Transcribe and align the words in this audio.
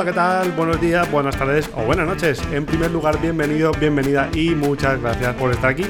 Hola, 0.00 0.12
¿qué 0.12 0.16
tal? 0.16 0.52
Buenos 0.52 0.80
días, 0.80 1.12
buenas 1.12 1.36
tardes 1.36 1.68
o 1.76 1.82
buenas 1.82 2.06
noches. 2.06 2.40
En 2.52 2.64
primer 2.64 2.90
lugar, 2.90 3.20
bienvenido, 3.20 3.70
bienvenida 3.72 4.30
y 4.32 4.54
muchas 4.54 4.98
gracias 4.98 5.34
por 5.34 5.50
estar 5.50 5.72
aquí. 5.72 5.84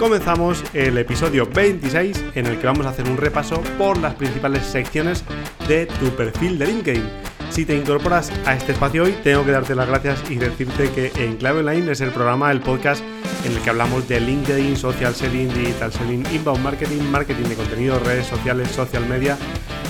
Comenzamos 0.00 0.64
el 0.74 0.98
episodio 0.98 1.46
26 1.46 2.24
en 2.34 2.46
el 2.46 2.58
que 2.58 2.66
vamos 2.66 2.86
a 2.86 2.88
hacer 2.88 3.08
un 3.08 3.16
repaso 3.16 3.62
por 3.78 3.98
las 3.98 4.16
principales 4.16 4.64
secciones 4.64 5.22
de 5.68 5.86
tu 5.86 6.10
perfil 6.16 6.58
de 6.58 6.66
LinkedIn. 6.66 7.08
Si 7.50 7.64
te 7.64 7.76
incorporas 7.76 8.32
a 8.46 8.56
este 8.56 8.72
espacio 8.72 9.04
hoy, 9.04 9.14
tengo 9.22 9.44
que 9.44 9.52
darte 9.52 9.76
las 9.76 9.86
gracias 9.86 10.28
y 10.28 10.34
decirte 10.38 10.90
que 10.90 11.12
En 11.24 11.36
Clave 11.36 11.60
Online 11.60 11.92
es 11.92 12.00
el 12.00 12.10
programa, 12.10 12.50
el 12.50 12.58
podcast 12.58 13.04
en 13.44 13.52
el 13.52 13.62
que 13.62 13.70
hablamos 13.70 14.08
de 14.08 14.18
LinkedIn, 14.18 14.76
social 14.76 15.14
selling, 15.14 15.54
digital 15.54 15.92
selling, 15.92 16.26
inbound 16.32 16.64
marketing, 16.64 17.02
marketing 17.12 17.44
de 17.44 17.54
contenido, 17.54 18.00
redes 18.00 18.26
sociales, 18.26 18.72
social 18.72 19.06
media 19.06 19.38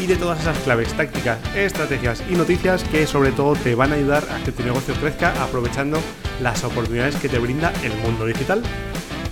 y 0.03 0.07
de 0.09 0.17
todas 0.17 0.41
esas 0.41 0.59
claves, 0.59 0.93
tácticas, 0.95 1.39
estrategias 1.55 2.25
y 2.29 2.35
noticias 2.35 2.83
que 2.83 3.07
sobre 3.07 3.31
todo 3.31 3.55
te 3.55 3.77
van 3.77 3.93
a 3.93 3.95
ayudar 3.95 4.27
a 4.33 4.43
que 4.43 4.51
tu 4.51 4.65
negocio 4.65 4.95
crezca 4.95 5.33
aprovechando 5.43 6.01
las 6.41 6.65
oportunidades 6.65 7.15
que 7.17 7.29
te 7.29 7.39
brinda 7.39 7.73
el 7.85 7.95
mundo 7.99 8.27
digital. 8.27 8.63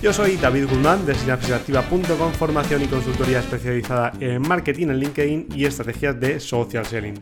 Yo 0.01 0.13
soy 0.13 0.37
David 0.37 0.67
Guzmán 0.69 1.05
de 1.05 1.13
sinapsisactiva.com, 1.13 2.31
formación 2.31 2.83
y 2.83 2.85
consultoría 2.85 3.39
especializada 3.39 4.13
en 4.21 4.41
marketing 4.41 4.87
en 4.87 4.99
LinkedIn 4.99 5.47
y 5.53 5.65
estrategias 5.65 6.17
de 6.17 6.39
social 6.39 6.85
selling. 6.85 7.21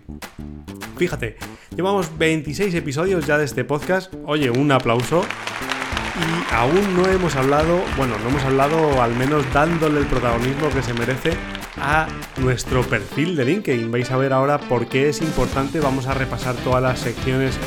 Fíjate, 0.97 1.37
llevamos 1.75 2.15
26 2.19 2.75
episodios 2.75 3.25
ya 3.25 3.39
de 3.39 3.45
este 3.45 3.65
podcast. 3.65 4.13
Oye, 4.25 4.51
un 4.51 4.71
aplauso. 4.71 5.23
Y 6.19 6.53
aún 6.53 6.95
no 6.95 7.07
hemos 7.07 7.35
hablado, 7.35 7.81
bueno, 7.97 8.15
no 8.19 8.29
hemos 8.29 8.43
hablado 8.43 9.01
al 9.01 9.15
menos 9.15 9.43
dándole 9.53 10.01
el 10.01 10.05
protagonismo 10.05 10.69
que 10.69 10.83
se 10.83 10.93
merece 10.93 11.58
a 11.81 12.07
nuestro 12.37 12.83
perfil 12.83 13.35
de 13.35 13.45
LinkedIn. 13.45 13.91
Vais 13.91 14.09
a 14.11 14.17
ver 14.17 14.33
ahora 14.33 14.59
por 14.59 14.87
qué 14.87 15.09
es 15.09 15.21
importante. 15.21 15.79
Vamos 15.79 16.07
a 16.07 16.13
repasar 16.13 16.55
todas 16.55 16.81
las 16.81 16.99
secciones 16.99 17.57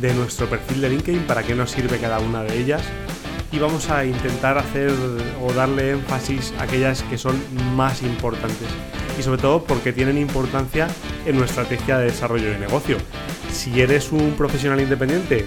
de 0.00 0.14
nuestro 0.14 0.48
perfil 0.48 0.80
de 0.80 0.90
LinkedIn, 0.90 1.22
para 1.22 1.42
qué 1.42 1.54
nos 1.54 1.70
sirve 1.70 1.98
cada 1.98 2.20
una 2.20 2.42
de 2.42 2.58
ellas. 2.58 2.82
Y 3.52 3.58
vamos 3.58 3.90
a 3.90 4.04
intentar 4.04 4.58
hacer 4.58 4.92
o 5.42 5.52
darle 5.52 5.92
énfasis 5.92 6.52
a 6.58 6.64
aquellas 6.64 7.02
que 7.04 7.16
son 7.16 7.40
más 7.74 8.02
importantes 8.02 8.68
y 9.18 9.22
sobre 9.22 9.40
todo 9.40 9.64
porque 9.64 9.92
tienen 9.92 10.18
importancia 10.18 10.88
en 11.24 11.36
nuestra 11.36 11.62
estrategia 11.62 11.98
de 11.98 12.06
desarrollo 12.06 12.50
de 12.50 12.58
negocio. 12.58 12.96
Si 13.50 13.80
eres 13.80 14.12
un 14.12 14.32
profesional 14.32 14.80
independiente, 14.80 15.46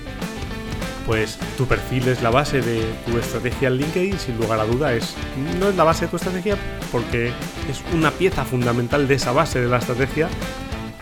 pues 1.10 1.40
tu 1.58 1.66
perfil 1.66 2.08
es 2.08 2.22
la 2.22 2.30
base 2.30 2.62
de 2.62 2.84
tu 3.08 3.18
estrategia 3.18 3.70
en 3.70 3.78
LinkedIn, 3.78 4.20
sin 4.20 4.38
lugar 4.38 4.60
a 4.60 4.66
duda, 4.66 4.94
es, 4.94 5.16
no 5.60 5.70
es 5.70 5.76
la 5.76 5.84
base 5.84 6.06
de 6.06 6.12
tu 6.12 6.18
estrategia 6.18 6.56
porque 6.92 7.30
es 7.68 7.84
una 7.96 8.12
pieza 8.12 8.46
fundamental 8.46 9.08
de 9.08 9.16
esa 9.16 9.32
base 9.32 9.60
de 9.60 9.68
la 9.68 9.78
estrategia. 9.78 10.30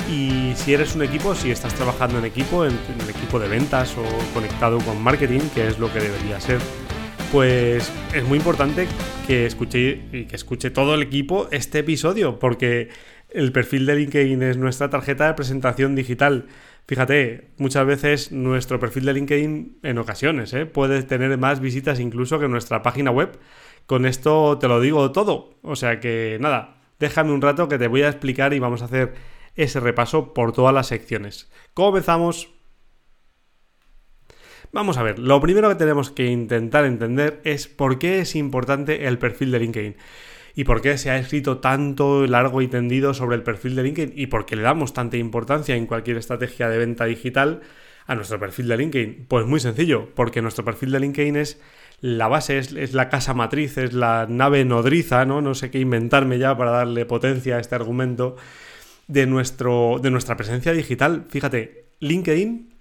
Y 0.10 0.54
si 0.56 0.74
eres 0.74 0.96
un 0.96 1.02
equipo, 1.02 1.36
si 1.36 1.52
estás 1.52 1.74
trabajando 1.74 2.20
en 2.20 2.24
equipo, 2.24 2.64
en, 2.64 2.72
en 2.72 3.02
el 3.02 3.10
equipo 3.10 3.38
de 3.38 3.50
ventas 3.50 3.98
o 3.98 4.34
conectado 4.34 4.78
con 4.80 5.04
marketing, 5.04 5.42
que 5.54 5.68
es 5.68 5.78
lo 5.78 5.92
que 5.92 6.00
debería 6.00 6.40
ser, 6.40 6.60
pues 7.34 7.92
es 8.14 8.24
muy 8.24 8.38
importante 8.38 8.88
que 9.28 9.46
escuche 9.46 10.04
que 10.10 10.36
escuche 10.38 10.70
todo 10.70 10.96
el 10.96 11.02
equipo 11.02 11.50
este 11.52 11.80
episodio, 11.80 12.40
porque 12.40 12.88
el 13.30 13.52
perfil 13.52 13.86
de 13.86 13.96
LinkedIn 13.98 14.42
es 14.42 14.56
nuestra 14.56 14.90
tarjeta 14.90 15.28
de 15.28 15.34
presentación 15.34 15.96
digital. 15.96 16.46
Fíjate, 16.88 17.50
muchas 17.58 17.86
veces 17.86 18.32
nuestro 18.32 18.80
perfil 18.80 19.04
de 19.06 19.14
LinkedIn, 19.14 19.80
en 19.84 19.98
ocasiones, 19.98 20.54
¿eh? 20.54 20.66
puede 20.66 21.04
tener 21.04 21.38
más 21.38 21.60
visitas 21.60 22.00
incluso 22.00 22.40
que 22.40 22.48
nuestra 22.48 22.82
página 22.82 23.12
web. 23.12 23.38
Con 23.86 24.06
esto 24.06 24.58
te 24.58 24.70
lo 24.70 24.80
digo 24.80 25.12
todo. 25.12 25.56
O 25.64 25.76
sea 25.76 26.00
que 26.00 26.38
nada, 26.40 26.78
déjame 26.98 27.34
un 27.34 27.42
rato 27.42 27.68
que 27.68 27.78
te 27.78 27.90
voy 27.90 28.04
a 28.04 28.10
explicar 28.10 28.54
y 28.54 28.60
vamos 28.60 28.82
a 28.82 28.86
hacer 28.86 29.16
ese 29.56 29.82
repaso 29.82 30.34
por 30.34 30.54
todas 30.54 30.74
las 30.74 30.88
secciones. 30.88 31.52
Comenzamos. 31.74 32.54
Vamos 34.72 34.98
a 34.98 35.04
ver, 35.04 35.20
lo 35.20 35.42
primero 35.42 35.68
que 35.70 35.76
tenemos 35.76 36.10
que 36.10 36.28
intentar 36.28 36.86
entender 36.86 37.42
es 37.44 37.68
por 37.68 38.00
qué 38.00 38.20
es 38.20 38.36
importante 38.36 39.08
el 39.08 39.18
perfil 39.18 39.52
de 39.52 39.60
LinkedIn 39.60 39.96
y 40.58 40.64
por 40.64 40.82
qué 40.82 40.98
se 40.98 41.12
ha 41.12 41.18
escrito 41.20 41.60
tanto 41.60 42.26
largo 42.26 42.64
y 42.64 42.68
tendido 42.68 43.14
sobre 43.14 43.36
el 43.36 43.44
perfil 43.44 43.76
de 43.76 43.84
LinkedIn 43.84 44.14
y 44.16 44.26
por 44.26 44.48
qué 44.48 44.56
le 44.56 44.64
damos 44.64 44.92
tanta 44.92 45.16
importancia 45.16 45.76
en 45.76 45.86
cualquier 45.86 46.18
estrategia 46.18 46.68
de 46.68 46.80
venta 46.80 47.06
digital 47.06 47.62
a 48.08 48.16
nuestro 48.16 48.40
perfil 48.40 48.68
de 48.68 48.78
LinkedIn. 48.78 49.26
Pues 49.28 49.46
muy 49.46 49.60
sencillo, 49.60 50.10
porque 50.16 50.42
nuestro 50.42 50.66
perfil 50.66 50.92
de 50.92 51.00
LinkedIn 51.00 51.36
es 51.36 51.62
la 52.02 52.28
base, 52.28 52.58
es, 52.58 52.94
la 52.96 53.08
casa 53.10 53.36
matriz, 53.36 53.78
es 53.78 53.94
la 53.94 54.26
nave 54.28 54.66
nodriza, 54.66 55.26
¿no? 55.26 55.42
No 55.42 55.54
sé 55.54 55.70
qué 55.70 55.78
inventarme 55.78 56.40
ya 56.40 56.58
para 56.58 56.72
darle 56.72 57.06
potencia 57.06 57.58
a 57.58 57.60
este 57.60 57.76
argumento 57.76 58.36
de, 59.06 59.28
nuestro, 59.28 60.00
de 60.02 60.10
nuestra 60.10 60.38
presencia 60.38 60.74
digital. 60.74 61.28
Fíjate, 61.30 61.86
LinkedIn 62.00 62.74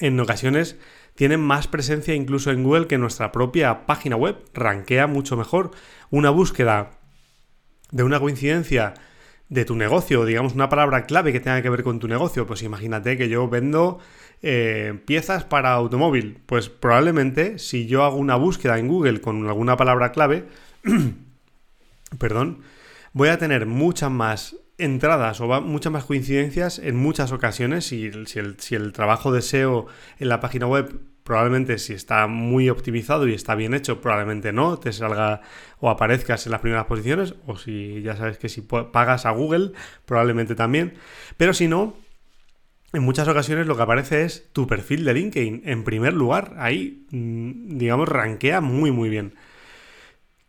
en 0.00 0.20
ocasiones 0.20 0.76
tienen 1.14 1.40
más 1.40 1.68
presencia 1.68 2.14
incluso 2.14 2.50
en 2.50 2.62
Google 2.62 2.86
que 2.86 2.98
nuestra 2.98 3.30
propia 3.30 3.86
página 3.86 4.16
web. 4.16 4.36
Rankea 4.52 5.06
mucho 5.06 5.36
mejor. 5.36 5.70
Una 6.10 6.30
búsqueda 6.30 6.90
de 7.90 8.02
una 8.02 8.18
coincidencia 8.18 8.94
de 9.48 9.64
tu 9.64 9.76
negocio, 9.76 10.24
digamos 10.24 10.54
una 10.54 10.68
palabra 10.68 11.04
clave 11.04 11.32
que 11.32 11.38
tenga 11.38 11.62
que 11.62 11.70
ver 11.70 11.84
con 11.84 12.00
tu 12.00 12.08
negocio. 12.08 12.46
Pues 12.46 12.62
imagínate 12.62 13.16
que 13.16 13.28
yo 13.28 13.48
vendo 13.48 14.00
eh, 14.42 14.98
piezas 15.06 15.44
para 15.44 15.72
automóvil. 15.72 16.40
Pues 16.46 16.68
probablemente 16.68 17.58
si 17.58 17.86
yo 17.86 18.02
hago 18.02 18.16
una 18.16 18.34
búsqueda 18.34 18.78
en 18.78 18.88
Google 18.88 19.20
con 19.20 19.46
alguna 19.46 19.76
palabra 19.76 20.10
clave, 20.10 20.46
perdón, 22.18 22.62
voy 23.12 23.28
a 23.28 23.38
tener 23.38 23.66
muchas 23.66 24.10
más 24.10 24.56
entradas 24.78 25.40
o 25.40 25.60
muchas 25.60 25.92
más 25.92 26.04
coincidencias 26.04 26.78
en 26.78 26.96
muchas 26.96 27.32
ocasiones. 27.32 27.86
Si, 27.86 28.10
si, 28.26 28.74
el, 28.74 28.92
trabajo 28.92 29.32
de 29.32 29.42
SEO 29.42 29.86
en 30.18 30.28
la 30.28 30.40
página 30.40 30.66
web 30.66 31.00
probablemente 31.22 31.78
si 31.78 31.94
está 31.94 32.26
muy 32.26 32.68
optimizado 32.68 33.26
y 33.26 33.32
está 33.32 33.54
bien 33.54 33.72
hecho, 33.72 34.02
probablemente 34.02 34.52
no, 34.52 34.78
te 34.78 34.92
salga 34.92 35.40
o 35.80 35.88
aparezcas 35.88 36.44
en 36.44 36.52
las 36.52 36.60
primeras 36.60 36.84
posiciones, 36.84 37.34
o 37.46 37.56
si 37.56 38.02
ya 38.02 38.14
sabes 38.14 38.36
que 38.36 38.50
si 38.50 38.60
pagas 38.60 39.24
a 39.24 39.30
Google, 39.30 39.72
probablemente 40.04 40.54
también. 40.54 40.94
Pero 41.38 41.54
si 41.54 41.66
no, 41.66 41.96
en 42.92 43.02
muchas 43.02 43.26
ocasiones 43.26 43.66
lo 43.66 43.76
que 43.76 43.82
aparece 43.82 44.24
es 44.24 44.50
tu 44.52 44.66
perfil 44.66 45.04
de 45.04 45.14
LinkedIn 45.14 45.62
en 45.64 45.84
primer 45.84 46.12
lugar. 46.12 46.54
Ahí, 46.58 47.06
mm, 47.10 47.78
digamos, 47.78 48.08
rankea 48.08 48.60
muy, 48.60 48.92
muy 48.92 49.08
bien. 49.08 49.34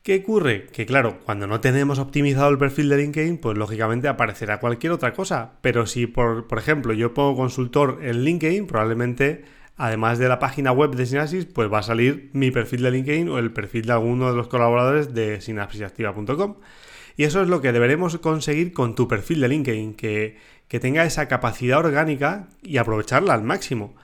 ¿Qué 0.05 0.19
ocurre? 0.19 0.67
Que 0.67 0.85
claro, 0.85 1.17
cuando 1.25 1.47
no 1.47 1.61
tenemos 1.61 1.97
optimizado 1.97 2.49
el 2.49 2.59
perfil 2.59 2.89
de 2.89 2.97
LinkedIn, 2.97 3.39
pues 3.39 3.57
lógicamente 3.57 4.07
aparecerá 4.07 4.59
cualquier 4.59 4.91
otra 4.91 5.13
cosa. 5.13 5.53
Pero 5.61 5.87
si, 5.87 6.05
por, 6.05 6.47
por 6.47 6.59
ejemplo, 6.59 6.93
yo 6.93 7.15
pongo 7.15 7.35
consultor 7.35 7.97
en 8.03 8.23
LinkedIn, 8.23 8.67
probablemente, 8.67 9.45
además 9.77 10.19
de 10.19 10.29
la 10.29 10.37
página 10.37 10.71
web 10.71 10.91
de 10.91 11.07
Synapsis, 11.07 11.47
pues 11.47 11.73
va 11.73 11.79
a 11.79 11.81
salir 11.81 12.29
mi 12.33 12.51
perfil 12.51 12.83
de 12.83 12.91
LinkedIn 12.91 13.29
o 13.29 13.39
el 13.39 13.51
perfil 13.51 13.87
de 13.87 13.93
alguno 13.93 14.29
de 14.29 14.37
los 14.37 14.47
colaboradores 14.47 15.15
de 15.15 15.41
synapsisactiva.com. 15.41 16.57
Y 17.17 17.23
eso 17.23 17.41
es 17.41 17.47
lo 17.47 17.61
que 17.61 17.71
deberemos 17.71 18.15
conseguir 18.19 18.73
con 18.73 18.93
tu 18.93 19.07
perfil 19.07 19.41
de 19.41 19.47
LinkedIn, 19.47 19.95
que, 19.95 20.37
que 20.67 20.79
tenga 20.79 21.03
esa 21.03 21.27
capacidad 21.27 21.79
orgánica 21.79 22.49
y 22.61 22.77
aprovecharla 22.77 23.33
al 23.33 23.41
máximo. 23.41 23.95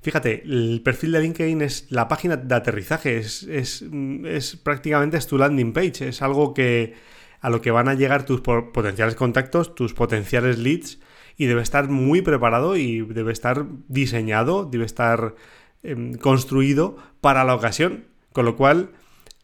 Fíjate, 0.00 0.42
el 0.44 0.80
perfil 0.84 1.12
de 1.12 1.20
LinkedIn 1.20 1.62
es 1.62 1.86
la 1.90 2.08
página 2.08 2.36
de 2.36 2.54
aterrizaje, 2.54 3.18
es, 3.18 3.42
es, 3.42 3.84
es 4.24 4.56
prácticamente 4.56 5.16
es 5.16 5.26
tu 5.26 5.38
landing 5.38 5.72
page, 5.72 6.08
es 6.08 6.22
algo 6.22 6.54
que 6.54 6.94
a 7.40 7.50
lo 7.50 7.60
que 7.60 7.70
van 7.70 7.88
a 7.88 7.94
llegar 7.94 8.24
tus 8.24 8.40
potenciales 8.40 9.14
contactos, 9.14 9.74
tus 9.74 9.94
potenciales 9.94 10.58
leads, 10.58 10.98
y 11.36 11.46
debe 11.46 11.62
estar 11.62 11.88
muy 11.88 12.20
preparado 12.20 12.76
y 12.76 13.00
debe 13.00 13.32
estar 13.32 13.66
diseñado, 13.86 14.64
debe 14.64 14.84
estar 14.84 15.36
em, 15.84 16.14
construido 16.14 16.96
para 17.20 17.44
la 17.44 17.54
ocasión. 17.54 18.06
Con 18.32 18.44
lo 18.44 18.56
cual, 18.56 18.90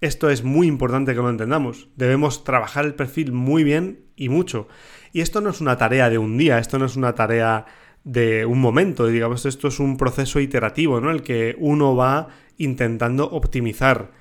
esto 0.00 0.28
es 0.28 0.42
muy 0.42 0.66
importante 0.66 1.15
que 1.15 1.21
lo 1.21 1.31
entendamos. 1.31 1.89
Debemos 1.95 2.42
trabajar 2.42 2.84
el 2.84 2.95
perfil 2.95 3.33
muy 3.33 3.62
bien 3.62 4.06
y 4.16 4.28
mucho. 4.28 4.66
Y 5.12 5.21
esto 5.21 5.41
no 5.41 5.51
es 5.51 5.60
una 5.60 5.78
tarea 5.78 6.10
de 6.10 6.18
un 6.18 6.36
día, 6.36 6.59
esto 6.59 6.80
no 6.80 6.86
es 6.86 6.97
una 6.97 7.15
tarea 7.15 7.66
de 8.04 8.45
un 8.45 8.60
momento, 8.60 9.06
digamos, 9.06 9.47
esto 9.47 9.68
es 9.68 9.80
un 9.80 9.97
proceso 9.97 10.39
iterativo, 10.39 11.01
¿no? 11.01 11.10
El 11.10 11.22
que 11.22 11.56
uno 11.59 11.97
va 11.97 12.28
intentando 12.59 13.30
optimizar 13.30 14.12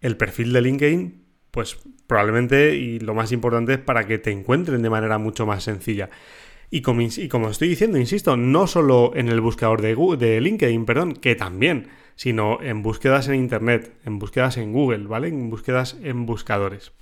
el 0.00 0.16
perfil 0.16 0.52
de 0.52 0.62
LinkedIn, 0.62 1.24
pues 1.50 1.78
probablemente, 2.06 2.76
y 2.76 3.00
lo 3.00 3.14
más 3.14 3.32
importante 3.32 3.74
es 3.74 3.78
para 3.78 4.06
que 4.06 4.18
te 4.18 4.30
encuentren 4.30 4.82
de 4.82 4.90
manera 4.90 5.18
mucho 5.18 5.46
más 5.46 5.64
sencilla. 5.64 6.10
Y 6.70 6.82
como, 6.82 7.00
y 7.00 7.28
como 7.28 7.50
estoy 7.50 7.68
diciendo, 7.68 7.98
insisto, 7.98 8.36
no 8.36 8.66
solo 8.66 9.12
en 9.16 9.28
el 9.28 9.40
buscador 9.40 9.82
de, 9.82 9.94
Google, 9.94 10.18
de 10.18 10.40
LinkedIn, 10.40 10.84
perdón, 10.84 11.14
que 11.14 11.34
también, 11.34 11.88
sino 12.14 12.62
en 12.62 12.82
búsquedas 12.82 13.26
en 13.28 13.36
Internet, 13.36 13.92
en 14.04 14.18
búsquedas 14.18 14.56
en 14.56 14.72
Google, 14.72 15.06
¿vale? 15.08 15.28
En 15.28 15.50
búsquedas 15.50 15.96
en 16.02 16.26
buscadores. 16.26 16.92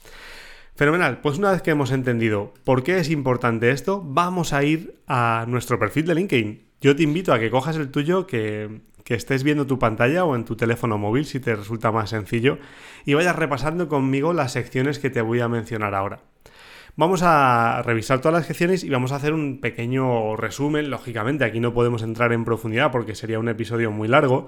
Fenomenal, 0.78 1.19
pues 1.22 1.38
una 1.38 1.50
vez 1.50 1.60
que 1.60 1.72
hemos 1.72 1.90
entendido 1.90 2.54
por 2.62 2.84
qué 2.84 3.00
es 3.00 3.10
importante 3.10 3.72
esto, 3.72 4.00
vamos 4.00 4.52
a 4.52 4.62
ir 4.62 4.94
a 5.08 5.44
nuestro 5.48 5.76
perfil 5.76 6.06
de 6.06 6.14
LinkedIn. 6.14 6.62
Yo 6.80 6.94
te 6.94 7.02
invito 7.02 7.32
a 7.32 7.40
que 7.40 7.50
cojas 7.50 7.75
el 7.75 7.90
tuyo, 7.90 8.28
que, 8.28 8.82
estés 9.06 9.42
viendo 9.42 9.66
tu 9.66 9.80
pantalla 9.80 10.25
o 10.25 10.36
en 10.36 10.44
tu 10.44 10.54
teléfono 10.54 10.96
móvil 10.96 11.25
si 11.25 11.40
te 11.40 11.56
resulta 11.56 11.90
más 11.90 12.10
sencillo 12.10 12.58
y 13.04 13.14
vayas 13.14 13.34
repasando 13.34 13.88
conmigo 13.88 14.32
las 14.32 14.52
secciones 14.52 15.00
que 15.00 15.10
te 15.10 15.20
voy 15.20 15.40
a 15.40 15.48
mencionar 15.48 15.96
ahora. 15.96 16.20
Vamos 16.94 17.22
a 17.25 17.82
revisar 17.82 18.20
todas 18.20 18.34
las 18.34 18.46
secciones 18.46 18.84
y 18.84 18.90
vamos 18.90 19.10
a 19.10 19.16
hacer 19.16 19.32
un 19.32 19.60
pequeño 19.60 20.36
resumen. 20.36 20.90
Lógicamente, 20.90 21.44
aquí 21.44 21.58
no 21.58 21.75
podemos 21.75 22.02
entrar 22.02 22.32
en 22.32 22.44
profundidad 22.44 22.92
porque 22.92 23.16
sería 23.16 23.40
un 23.40 23.48
episodio 23.48 23.90
muy 23.90 24.06
largo. 24.06 24.46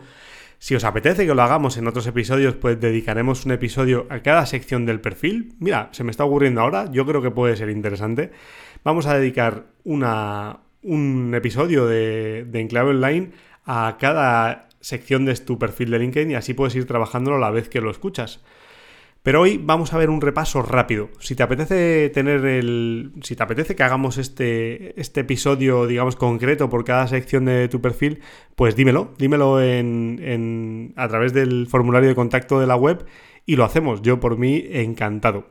Si 0.60 0.74
os 0.74 0.84
apetece 0.84 1.26
que 1.26 1.34
lo 1.34 1.40
hagamos 1.40 1.78
en 1.78 1.88
otros 1.88 2.06
episodios, 2.06 2.54
pues 2.54 2.78
dedicaremos 2.78 3.46
un 3.46 3.52
episodio 3.52 4.06
a 4.10 4.20
cada 4.20 4.44
sección 4.44 4.84
del 4.84 5.00
perfil. 5.00 5.54
Mira, 5.58 5.88
se 5.92 6.04
me 6.04 6.10
está 6.10 6.26
ocurriendo 6.26 6.60
ahora, 6.60 6.92
yo 6.92 7.06
creo 7.06 7.22
que 7.22 7.30
puede 7.30 7.56
ser 7.56 7.70
interesante. 7.70 8.30
Vamos 8.84 9.06
a 9.06 9.16
dedicar 9.16 9.64
una, 9.84 10.58
un 10.82 11.32
episodio 11.34 11.86
de, 11.86 12.44
de 12.46 12.60
Enclave 12.60 12.90
Online 12.90 13.30
a 13.64 13.96
cada 13.98 14.68
sección 14.80 15.24
de 15.24 15.34
tu 15.36 15.58
perfil 15.58 15.92
de 15.92 15.98
LinkedIn 15.98 16.32
y 16.32 16.34
así 16.34 16.52
puedes 16.52 16.76
ir 16.76 16.86
trabajándolo 16.86 17.38
a 17.38 17.40
la 17.40 17.50
vez 17.50 17.70
que 17.70 17.80
lo 17.80 17.90
escuchas. 17.90 18.40
Pero 19.22 19.43
hoy 19.43 19.61
vamos 19.62 19.93
a 19.93 19.99
ver 19.99 20.08
un 20.08 20.22
repaso 20.22 20.62
rápido. 20.62 21.11
Si 21.19 21.34
te 21.34 21.43
apetece 21.43 22.08
tener 22.08 22.44
el. 22.46 23.12
Si 23.22 23.37
te 23.37 23.43
apetece 23.43 23.76
que 23.76 23.82
hagamos 23.82 24.17
este, 24.17 24.99
este 24.99 25.20
episodio, 25.20 25.87
digamos, 25.87 26.17
concreto 26.17 26.70
por 26.70 26.84
cada 26.84 27.06
sección 27.06 27.44
de 27.44 27.69
tu 27.69 27.82
perfil, 27.82 28.20
pues 28.56 28.76
dímelo. 28.76 29.12
Dímelo 29.19 29.61
en, 29.61 30.94
a 30.96 31.06
través 31.08 31.34
del 31.34 31.67
formulario 31.67 32.08
de 32.08 32.14
contacto 32.14 32.61
de 32.61 32.67
la 32.67 32.76
web 32.76 33.05
y 33.44 33.56
lo 33.56 33.64
hacemos. 33.64 34.00
Yo 34.00 34.20
por 34.20 34.38
mí 34.38 34.64
encantado. 34.70 35.49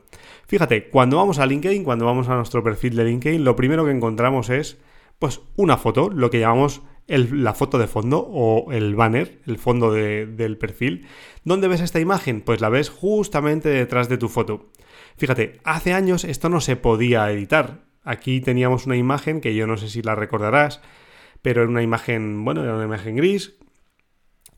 Fíjate, 0.48 0.88
cuando 0.88 1.18
vamos 1.18 1.38
a 1.38 1.46
LinkedIn, 1.46 1.84
cuando 1.84 2.06
vamos 2.06 2.28
a 2.28 2.34
nuestro 2.34 2.64
perfil 2.64 2.96
de 2.96 3.04
LinkedIn, 3.04 3.44
lo 3.44 3.54
primero 3.54 3.84
que 3.84 3.92
encontramos 3.92 4.50
es 4.50 4.78
pues 5.20 5.42
una 5.54 5.76
foto, 5.76 6.10
lo 6.10 6.28
que 6.30 6.40
llamamos 6.40 6.82
la 7.10 7.54
foto 7.54 7.78
de 7.78 7.86
fondo 7.86 8.20
o 8.20 8.72
el 8.72 8.94
banner, 8.94 9.40
el 9.46 9.58
fondo 9.58 9.92
del 9.92 10.56
perfil. 10.58 11.06
¿Dónde 11.44 11.68
ves 11.68 11.80
esta 11.80 12.00
imagen? 12.00 12.40
Pues 12.40 12.60
la 12.60 12.68
ves 12.68 12.88
justamente 12.88 13.68
detrás 13.68 14.08
de 14.08 14.18
tu 14.18 14.28
foto. 14.28 14.70
Fíjate, 15.16 15.60
hace 15.64 15.92
años 15.92 16.24
esto 16.24 16.48
no 16.48 16.60
se 16.60 16.76
podía 16.76 17.30
editar. 17.30 17.84
Aquí 18.04 18.40
teníamos 18.40 18.86
una 18.86 18.96
imagen 18.96 19.40
que 19.40 19.54
yo 19.54 19.66
no 19.66 19.76
sé 19.76 19.88
si 19.88 20.02
la 20.02 20.14
recordarás, 20.14 20.80
pero 21.42 21.62
era 21.62 21.70
una 21.70 21.82
imagen, 21.82 22.44
bueno, 22.44 22.62
era 22.62 22.74
una 22.74 22.84
imagen 22.84 23.16
gris. 23.16 23.56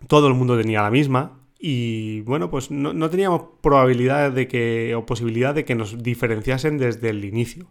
Todo 0.07 0.29
el 0.29 0.35
mundo 0.35 0.57
tenía 0.57 0.83
la 0.83 0.91
misma. 0.91 1.41
Y 1.59 2.23
bueno, 2.23 2.51
pues 2.51 2.71
no, 2.71 2.93
no 2.93 3.09
teníamos 3.09 3.45
probabilidad 3.61 4.33
de 4.33 4.49
que, 4.49 4.95
o 4.97 5.07
posibilidad 5.07 5.55
de 5.55 5.65
que 5.65 5.77
nos 5.77 6.03
diferenciasen 6.03 6.77
desde 6.77 7.11
el 7.11 7.25
inicio. 7.25 7.69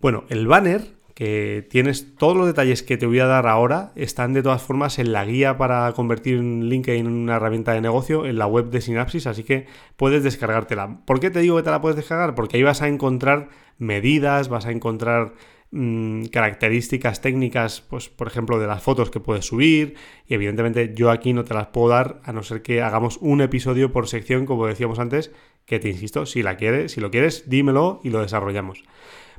Bueno, 0.00 0.24
el 0.28 0.46
banner 0.46 0.94
que 1.14 1.64
tienes 1.70 2.16
todos 2.16 2.36
los 2.36 2.46
detalles 2.46 2.82
que 2.82 2.96
te 2.96 3.06
voy 3.06 3.20
a 3.20 3.26
dar 3.26 3.46
ahora, 3.46 3.92
están 3.94 4.32
de 4.32 4.42
todas 4.42 4.62
formas 4.62 4.98
en 4.98 5.12
la 5.12 5.24
guía 5.24 5.56
para 5.56 5.92
convertir 5.92 6.40
LinkedIn 6.40 7.06
en 7.06 7.12
una 7.12 7.36
herramienta 7.36 7.72
de 7.72 7.80
negocio 7.80 8.26
en 8.26 8.36
la 8.36 8.48
web 8.48 8.70
de 8.70 8.80
Synapsis, 8.80 9.28
así 9.28 9.44
que 9.44 9.66
puedes 9.96 10.24
descargártela. 10.24 10.98
¿Por 11.06 11.20
qué 11.20 11.30
te 11.30 11.38
digo 11.38 11.56
que 11.56 11.62
te 11.62 11.70
la 11.70 11.80
puedes 11.80 11.96
descargar? 11.96 12.34
Porque 12.34 12.56
ahí 12.56 12.64
vas 12.64 12.82
a 12.82 12.88
encontrar 12.88 13.48
medidas, 13.78 14.48
vas 14.48 14.66
a 14.66 14.72
encontrar 14.72 15.34
mm, 15.70 16.24
características 16.26 17.20
técnicas, 17.20 17.80
pues 17.80 18.08
por 18.08 18.26
ejemplo 18.26 18.58
de 18.58 18.66
las 18.66 18.82
fotos 18.82 19.10
que 19.10 19.20
puedes 19.20 19.46
subir 19.46 19.94
y 20.26 20.34
evidentemente 20.34 20.94
yo 20.96 21.12
aquí 21.12 21.32
no 21.32 21.44
te 21.44 21.54
las 21.54 21.68
puedo 21.68 21.90
dar 21.90 22.22
a 22.24 22.32
no 22.32 22.42
ser 22.42 22.62
que 22.62 22.82
hagamos 22.82 23.18
un 23.20 23.40
episodio 23.40 23.92
por 23.92 24.08
sección 24.08 24.46
como 24.46 24.66
decíamos 24.66 24.98
antes, 24.98 25.30
que 25.64 25.78
te 25.78 25.88
insisto, 25.88 26.26
si 26.26 26.42
la 26.42 26.56
quieres, 26.56 26.90
si 26.92 27.00
lo 27.00 27.12
quieres, 27.12 27.48
dímelo 27.48 28.00
y 28.02 28.10
lo 28.10 28.20
desarrollamos. 28.20 28.82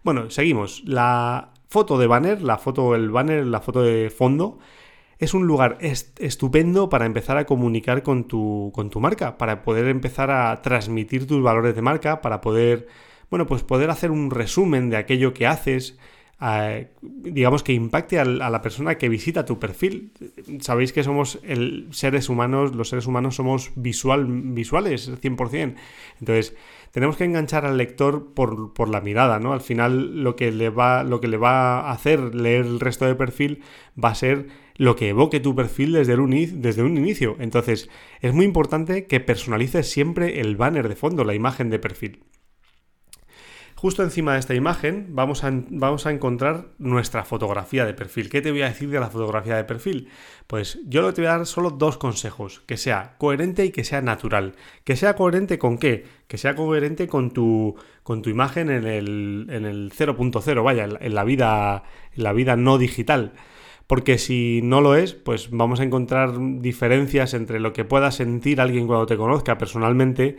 Bueno, 0.03 0.29
seguimos. 0.29 0.83
La 0.85 1.54
foto 1.75 1.97
de 1.97 2.07
banner, 2.07 2.41
la 2.41 2.57
foto, 2.57 2.95
el 2.95 3.09
banner, 3.09 3.45
la 3.45 3.59
foto 3.59 3.83
de 3.83 4.09
fondo, 4.09 4.59
es 5.19 5.33
un 5.33 5.45
lugar 5.45 5.77
estupendo 5.81 6.87
para 6.87 7.05
empezar 7.05 7.37
a 7.37 7.45
comunicar 7.45 8.01
con 8.01 8.29
tu, 8.29 8.71
con 8.73 8.89
tu 8.89 9.01
marca, 9.01 9.37
para 9.37 9.61
poder 9.61 9.87
empezar 9.89 10.31
a 10.31 10.61
transmitir 10.61 11.27
tus 11.27 11.43
valores 11.43 11.75
de 11.75 11.81
marca, 11.81 12.21
para 12.21 12.39
poder, 12.39 12.87
bueno, 13.29 13.45
pues 13.45 13.63
poder 13.63 13.89
hacer 13.89 14.09
un 14.09 14.31
resumen 14.31 14.89
de 14.89 14.95
aquello 14.95 15.33
que 15.33 15.47
haces, 15.47 15.97
digamos 17.01 17.61
que 17.61 17.73
impacte 17.73 18.19
a, 18.19 18.23
la 18.23 18.61
persona 18.61 18.97
que 18.97 19.09
visita 19.09 19.43
tu 19.43 19.59
perfil. 19.59 20.13
Sabéis 20.61 20.93
que 20.93 21.03
somos 21.03 21.39
seres 21.91 22.29
humanos, 22.29 22.73
los 22.73 22.87
seres 22.87 23.05
humanos 23.05 23.35
somos 23.35 23.73
visual, 23.75 24.25
visuales, 24.27 25.11
100%. 25.11 25.75
Entonces, 26.21 26.55
tenemos 26.91 27.17
que 27.17 27.25
enganchar 27.25 27.65
al 27.65 27.77
lector 27.77 28.33
por, 28.33 28.89
la 28.89 29.01
mirada, 29.01 29.39
¿no? 29.39 29.53
Al 29.53 29.61
final 29.61 30.23
lo 30.23 30.35
que, 30.35 30.51
le 30.51 30.69
va, 30.69 31.03
lo 31.03 31.21
que 31.21 31.27
le 31.27 31.37
va 31.37 31.81
a 31.81 31.91
hacer 31.91 32.35
leer 32.35 32.65
el 32.65 32.79
resto 32.79 33.05
de 33.05 33.15
perfil 33.15 33.61
va 34.01 34.09
a 34.09 34.15
ser 34.15 34.47
lo 34.77 34.95
que 34.95 35.09
evoque 35.09 35.39
tu 35.39 35.55
perfil 35.55 35.93
desde, 35.93 36.17
desde 36.17 36.83
un 36.83 36.97
inicio. 36.97 37.37
Entonces, 37.39 37.89
es 38.21 38.33
muy 38.33 38.45
importante 38.45 39.05
que 39.05 39.19
personalices 39.19 39.89
siempre 39.89 40.41
el 40.41 40.55
banner 40.55 40.89
de 40.89 40.95
fondo, 40.95 41.23
la 41.23 41.33
imagen 41.33 41.69
de 41.69 41.79
perfil. 41.79 42.23
Justo 43.77 44.03
encima 44.03 44.33
de 44.33 44.39
esta 44.39 44.55
imagen 44.55 45.07
vamos 45.09 45.43
a, 45.43 45.51
vamos 45.51 46.05
a, 46.05 46.11
encontrar 46.11 46.67
nuestra 46.77 47.25
fotografía 47.25 47.85
de 47.85 47.93
perfil. 47.93 48.29
¿Qué 48.29 48.41
te 48.41 48.51
voy 48.51 48.61
a 48.61 48.69
decir 48.69 48.89
de 48.89 49.01
la 49.01 49.09
fotografía 49.09 49.57
de 49.57 49.65
perfil? 49.65 50.07
Pues 50.47 50.79
yo 50.85 51.13
te 51.13 51.21
voy 51.21 51.27
a 51.27 51.37
dar 51.37 51.45
solo 51.45 51.71
dos 51.71 51.97
consejos. 51.97 52.61
Que 52.67 52.77
sea 52.77 53.15
coherente 53.17 53.65
y 53.65 53.71
que 53.71 53.83
sea 53.83 54.01
natural. 54.01 54.55
¿Que 54.85 54.95
sea 54.95 55.15
coherente 55.15 55.59
con 55.59 55.77
qué? 55.77 56.05
Que 56.27 56.37
sea 56.37 56.55
coherente 56.55 57.07
con 57.07 57.31
tu, 57.31 57.75
con 58.03 58.21
tu 58.21 58.29
imagen 58.29 58.69
en 58.69 58.87
el, 58.87 59.47
en 59.49 59.65
el 59.65 59.91
0.0, 59.91 60.63
vaya, 60.63 60.85
en 60.85 61.13
la, 61.13 61.23
vida, 61.25 61.83
en 62.15 62.23
la 62.23 62.31
vida 62.31 62.55
no 62.55 62.77
digital 62.77 63.33
porque 63.87 64.17
si 64.17 64.61
no 64.63 64.81
lo 64.81 64.95
es, 64.95 65.13
pues 65.13 65.51
vamos 65.51 65.79
a 65.79 65.83
encontrar 65.83 66.31
diferencias 66.59 67.35
entre 67.35 67.59
lo 67.59 67.71
que 67.71 67.85
pueda 67.85 68.11
sentir 68.11 68.59
alguien 68.59 68.87
cuando 68.87 69.05
te 69.05 69.15
conozca 69.15 69.59
personalmente 69.59 70.37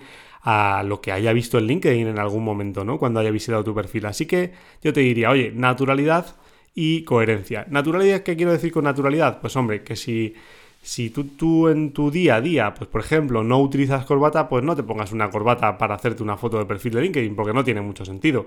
a 0.48 0.84
lo 0.84 1.00
que 1.00 1.10
haya 1.10 1.32
visto 1.32 1.58
en 1.58 1.66
LinkedIn 1.66 2.06
en 2.06 2.20
algún 2.20 2.44
momento, 2.44 2.84
¿no? 2.84 3.00
Cuando 3.00 3.18
haya 3.18 3.32
visitado 3.32 3.64
tu 3.64 3.74
perfil. 3.74 4.06
Así 4.06 4.26
que 4.26 4.52
yo 4.80 4.92
te 4.92 5.00
diría, 5.00 5.28
oye, 5.30 5.50
naturalidad 5.52 6.36
y 6.72 7.02
coherencia. 7.02 7.66
¿Naturalidad 7.68 8.22
qué 8.22 8.36
quiero 8.36 8.52
decir 8.52 8.70
con 8.70 8.84
naturalidad? 8.84 9.40
Pues 9.40 9.56
hombre, 9.56 9.82
que 9.82 9.96
si, 9.96 10.34
si 10.80 11.10
tú, 11.10 11.24
tú 11.24 11.66
en 11.66 11.92
tu 11.92 12.12
día 12.12 12.36
a 12.36 12.40
día, 12.40 12.74
pues 12.74 12.88
por 12.88 13.00
ejemplo, 13.00 13.42
no 13.42 13.60
utilizas 13.60 14.06
corbata, 14.06 14.48
pues 14.48 14.62
no 14.62 14.76
te 14.76 14.84
pongas 14.84 15.10
una 15.10 15.30
corbata 15.30 15.76
para 15.78 15.96
hacerte 15.96 16.22
una 16.22 16.36
foto 16.36 16.60
de 16.60 16.66
perfil 16.66 16.92
de 16.92 17.02
LinkedIn, 17.02 17.34
porque 17.34 17.52
no 17.52 17.64
tiene 17.64 17.80
mucho 17.80 18.04
sentido. 18.04 18.46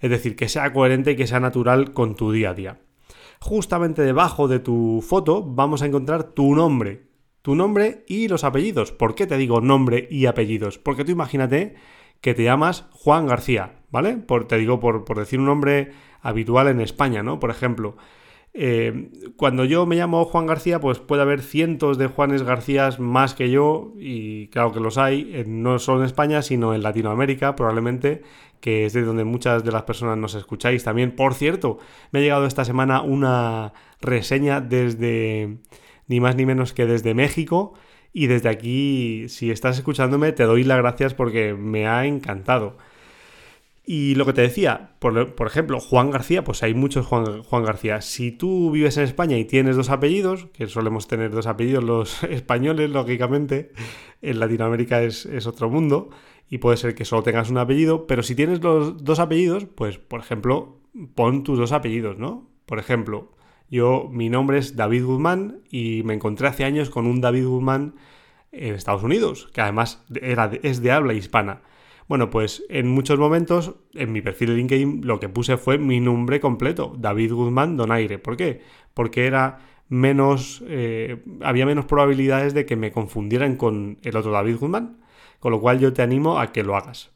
Es 0.00 0.08
decir, 0.08 0.36
que 0.36 0.48
sea 0.48 0.72
coherente 0.72 1.10
y 1.10 1.16
que 1.16 1.26
sea 1.26 1.40
natural 1.40 1.92
con 1.92 2.14
tu 2.14 2.32
día 2.32 2.50
a 2.50 2.54
día. 2.54 2.78
Justamente 3.40 4.00
debajo 4.00 4.48
de 4.48 4.60
tu 4.60 5.04
foto 5.06 5.42
vamos 5.42 5.82
a 5.82 5.86
encontrar 5.86 6.22
tu 6.24 6.54
nombre, 6.54 7.02
tu 7.44 7.54
nombre 7.54 8.06
y 8.08 8.28
los 8.28 8.42
apellidos. 8.42 8.90
¿Por 8.90 9.14
qué 9.14 9.26
te 9.26 9.36
digo 9.36 9.60
nombre 9.60 10.08
y 10.10 10.24
apellidos? 10.24 10.78
Porque 10.78 11.04
tú 11.04 11.12
imagínate 11.12 11.74
que 12.22 12.32
te 12.32 12.42
llamas 12.42 12.86
Juan 12.92 13.26
García, 13.26 13.82
¿vale? 13.90 14.16
Por, 14.16 14.48
te 14.48 14.56
digo 14.56 14.80
por, 14.80 15.04
decir 15.14 15.40
un 15.40 15.44
nombre 15.44 15.90
habitual 16.22 16.68
en 16.68 16.80
España, 16.80 17.22
¿no? 17.22 17.38
Por 17.40 17.50
ejemplo, 17.50 17.98
eh, 18.54 19.10
cuando 19.36 19.66
yo 19.66 19.84
me 19.84 19.96
llamo 19.96 20.24
Juan 20.24 20.46
García, 20.46 20.80
pues 20.80 21.00
puede 21.00 21.20
haber 21.20 21.42
cientos 21.42 21.98
de 21.98 22.06
Juanes 22.06 22.44
Garcías 22.44 22.98
más 22.98 23.34
que 23.34 23.50
yo, 23.50 23.92
y 23.98 24.48
claro 24.48 24.72
que 24.72 24.80
los 24.80 24.96
hay, 24.96 25.44
no 25.46 25.78
solo 25.78 25.98
en 26.00 26.06
España, 26.06 26.40
sino 26.40 26.74
en 26.74 26.82
Latinoamérica, 26.82 27.56
probablemente, 27.56 28.22
que 28.60 28.86
es 28.86 28.94
de 28.94 29.02
donde 29.02 29.24
muchas 29.24 29.64
de 29.64 29.72
las 29.72 29.82
personas 29.82 30.16
nos 30.16 30.34
escucháis 30.34 30.82
también. 30.82 31.14
Por 31.14 31.34
cierto, 31.34 31.76
me 32.10 32.20
ha 32.20 32.22
llegado 32.22 32.46
esta 32.46 32.64
semana 32.64 33.02
una 33.02 33.74
reseña 34.00 34.62
desde 34.62 35.58
ni 36.06 36.20
más 36.20 36.36
ni 36.36 36.46
menos 36.46 36.72
que 36.72 36.86
desde 36.86 37.14
México. 37.14 37.74
Y 38.12 38.28
desde 38.28 38.48
aquí, 38.48 39.28
si 39.28 39.50
estás 39.50 39.76
escuchándome, 39.76 40.32
te 40.32 40.44
doy 40.44 40.64
las 40.64 40.78
gracias 40.78 41.14
porque 41.14 41.54
me 41.54 41.88
ha 41.88 42.06
encantado. 42.06 42.76
Y 43.86 44.14
lo 44.14 44.24
que 44.24 44.32
te 44.32 44.40
decía, 44.40 44.92
por, 44.98 45.34
ejemplo, 45.46 45.78
Juan 45.78 46.10
García, 46.10 46.42
pues 46.42 46.62
hay 46.62 46.72
muchos 46.72 47.04
Juan, 47.04 47.42
Juan, 47.42 47.64
García. 47.64 48.00
Si 48.00 48.30
tú 48.32 48.70
vives 48.70 48.96
en 48.96 49.04
España 49.04 49.36
y 49.36 49.44
tienes 49.44 49.76
dos 49.76 49.90
apellidos, 49.90 50.46
que 50.54 50.66
solemos 50.68 51.06
tener 51.06 51.32
dos 51.32 51.46
apellidos 51.46 51.84
los 51.84 52.22
españoles, 52.30 52.90
lógicamente, 52.90 53.72
en 54.22 54.40
Latinoamérica 54.40 55.02
es, 55.02 55.26
es 55.26 55.46
otro 55.46 55.68
mundo, 55.68 56.08
y 56.48 56.58
puede 56.58 56.78
ser 56.78 56.94
que 56.94 57.04
solo 57.04 57.22
tengas 57.22 57.50
un 57.50 57.58
apellido, 57.58 58.06
pero 58.06 58.22
si 58.22 58.34
tienes 58.34 58.62
los 58.62 59.04
dos 59.04 59.18
apellidos, 59.18 59.66
pues, 59.66 59.98
por 59.98 60.20
ejemplo, 60.20 60.80
pon 61.14 61.42
tus 61.42 61.58
dos 61.58 61.72
apellidos, 61.72 62.16
¿no? 62.16 62.48
Por 62.64 62.78
ejemplo, 62.78 63.32
yo, 63.74 64.08
mi 64.12 64.30
nombre 64.30 64.58
es 64.58 64.76
David 64.76 65.04
Guzmán 65.04 65.62
y 65.68 66.02
me 66.04 66.14
encontré 66.14 66.46
hace 66.46 66.64
años 66.64 66.90
con 66.90 67.06
un 67.06 67.20
David 67.20 67.46
Guzmán 67.46 67.96
en 68.52 68.74
Estados 68.74 69.02
Unidos, 69.02 69.50
que 69.52 69.62
además 69.62 70.04
era, 70.22 70.50
es 70.62 70.80
de 70.80 70.92
habla 70.92 71.12
hispana. 71.12 71.62
Bueno, 72.06 72.30
pues 72.30 72.64
en 72.68 72.88
muchos 72.88 73.18
momentos 73.18 73.74
en 73.94 74.12
mi 74.12 74.22
perfil 74.22 74.50
de 74.50 74.56
LinkedIn 74.56 75.06
lo 75.06 75.18
que 75.18 75.28
puse 75.28 75.56
fue 75.56 75.78
mi 75.78 75.98
nombre 75.98 76.38
completo, 76.38 76.94
David 76.96 77.32
Guzmán 77.32 77.76
Donaire. 77.76 78.20
¿Por 78.20 78.36
qué? 78.36 78.60
Porque 78.94 79.26
era 79.26 79.58
menos, 79.88 80.62
eh, 80.68 81.24
había 81.42 81.66
menos 81.66 81.86
probabilidades 81.86 82.54
de 82.54 82.66
que 82.66 82.76
me 82.76 82.92
confundieran 82.92 83.56
con 83.56 83.98
el 84.02 84.16
otro 84.16 84.30
David 84.30 84.58
Guzmán, 84.58 84.98
con 85.40 85.50
lo 85.50 85.60
cual 85.60 85.80
yo 85.80 85.92
te 85.92 86.02
animo 86.02 86.38
a 86.38 86.52
que 86.52 86.62
lo 86.62 86.76
hagas. 86.76 87.13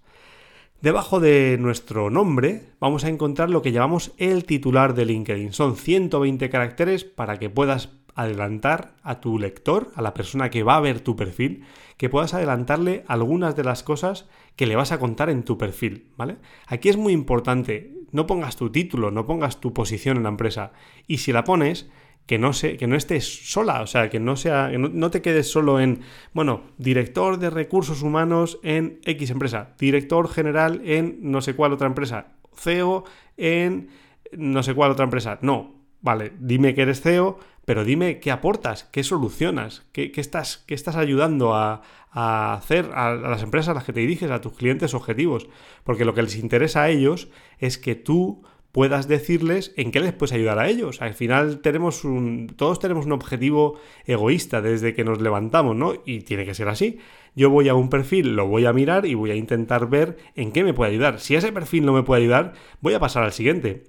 Debajo 0.81 1.19
de 1.19 1.57
nuestro 1.59 2.09
nombre 2.09 2.63
vamos 2.79 3.03
a 3.03 3.09
encontrar 3.09 3.51
lo 3.51 3.63
que 3.63 3.73
llamamos 3.73 4.13
el 4.17 4.45
titular 4.45 4.95
de 4.95 5.07
LinkedIn. 5.07 5.53
Son 5.53 5.75
120 5.75 6.49
caracteres 6.51 7.03
para 7.03 7.41
que 7.41 7.51
puedas 7.51 7.89
adelantar 8.15 8.95
a 9.03 9.19
tu 9.19 9.41
lector, 9.41 9.91
a 9.97 10.03
la 10.03 10.15
persona 10.15 10.51
que 10.51 10.63
va 10.63 10.77
a 10.77 10.81
ver 10.81 11.01
tu 11.01 11.17
perfil, 11.17 11.65
que 11.97 12.09
puedas 12.09 12.33
adelantarle 12.33 13.05
algunas 13.09 13.57
de 13.57 13.65
las 13.65 13.83
cosas 13.83 14.29
que 14.55 14.67
le 14.67 14.77
vas 14.77 14.93
a 14.93 15.01
contar 15.01 15.31
en 15.31 15.43
tu 15.43 15.59
perfil, 15.59 16.13
¿vale? 16.17 16.37
Aquí 16.69 16.89
es 16.89 16.97
muy 16.97 17.13
importante, 17.13 17.93
no 18.13 18.29
pongas 18.29 18.55
tu 18.55 18.71
título, 18.71 19.11
no 19.11 19.27
pongas 19.27 19.59
tu 19.59 19.75
posición 19.75 20.17
en 20.17 20.23
la 20.23 20.29
empresa. 20.29 20.71
Y 21.09 21.19
si 21.19 21.33
la 21.33 21.43
pones, 21.43 21.91
que 22.29 22.39
no, 22.39 22.53
se, 22.53 22.77
que 22.77 22.87
no 22.87 22.95
estés 22.95 23.51
sola, 23.51 23.81
o 23.81 23.87
sea, 23.87 24.11
que 24.11 24.21
no, 24.21 24.37
sea, 24.37 24.69
no, 24.77 25.11
te 25.11 25.23
quedes 25.23 25.51
solo 25.51 25.81
en, 25.81 26.03
bueno, 26.35 26.61
director 26.77 27.39
de 27.39 27.49
recursos 27.49 28.03
humanos 28.03 28.61
en 28.63 29.01
X 29.07 29.31
empresa, 29.31 29.71
director 29.79 30.29
general 30.29 30.83
en 30.85 31.21
no 31.23 31.41
sé 31.41 31.55
cuál 31.55 31.73
otra 31.73 31.87
empresa, 31.87 32.27
CEO 32.55 33.05
en 33.39 33.89
no 34.37 34.63
sé 34.63 34.75
cuál 34.75 34.91
otra 34.91 35.05
empresa. 35.05 35.39
No, 35.41 35.75
vale, 36.03 36.35
dime 36.39 36.75
que 36.75 36.83
eres 36.83 37.01
CEO, 37.01 37.39
pero 37.65 37.83
dime 37.83 38.21
qué 38.21 38.31
aportas, 38.31 38.85
qué 38.85 39.05
solucionas, 39.05 39.87
qué, 39.93 40.13
estás, 40.15 40.59
qué 40.67 40.75
estás 40.75 40.97
ayudando 40.97 41.55
a, 41.55 41.81
hacer 42.11 42.91
a, 42.93 43.15
las 43.15 43.43
empresas 43.43 43.71
a 43.71 43.75
las 43.75 43.85
que 43.85 43.95
te 43.95 44.01
diriges, 44.01 44.31
a 44.31 44.43
tus 44.43 44.53
clientes 44.53 44.93
objetivos. 44.93 45.49
Porque 45.83 46.05
lo 46.05 46.13
que 46.13 46.23
les 46.23 46.37
interesa 46.37 46.83
a 46.83 46.91
ellos 46.91 47.31
es 47.59 47.79
que 47.79 47.95
tú 47.95 48.43
puedas 48.73 49.09
decirles 49.09 49.73
en 49.77 49.91
qué 49.91 50.01
les 50.01 50.13
puedes 50.13 50.33
ayudar 50.33 50.59
a 50.59 50.69
ellos. 50.69 51.01
Al 51.01 51.15
final 51.15 51.61
tenemos 51.61 52.05
un, 52.05 52.49
todos 52.57 52.79
tenemos 52.79 53.07
un 53.07 53.13
objetivo 53.13 53.79
egoísta 54.05 54.61
desde 54.61 54.95
que 54.95 55.05
nos 55.05 55.21
levantamos, 55.21 55.75
¿no? 55.77 55.95
Y 56.05 56.21
tiene 56.21 56.45
que 56.45 56.55
ser 56.55 56.69
así. 56.69 56.99
Yo 57.35 57.51
voy 57.51 57.69
a 57.69 57.75
un 57.75 57.89
perfil, 57.89 58.37
lo 58.37 58.47
voy 58.47 58.67
a 58.67 58.73
mirar 58.73 59.07
y 59.07 59.15
voy 59.15 59.31
a 59.31 59.35
intentar 59.35 59.89
ver 59.89 60.17
en 60.35 60.53
qué 60.53 60.65
me 60.65 60.75
puede 60.75 60.93
ayudar. 60.93 61.21
Si 61.21 61.35
ese 61.35 61.53
perfil 61.53 61.87
no 61.87 61.93
me 61.93 62.03
puede 62.03 62.23
ayudar, 62.23 62.55
voy 62.81 62.95
a 62.95 63.01
pasar 63.01 63.23
al 63.23 63.33
siguiente. 63.33 63.85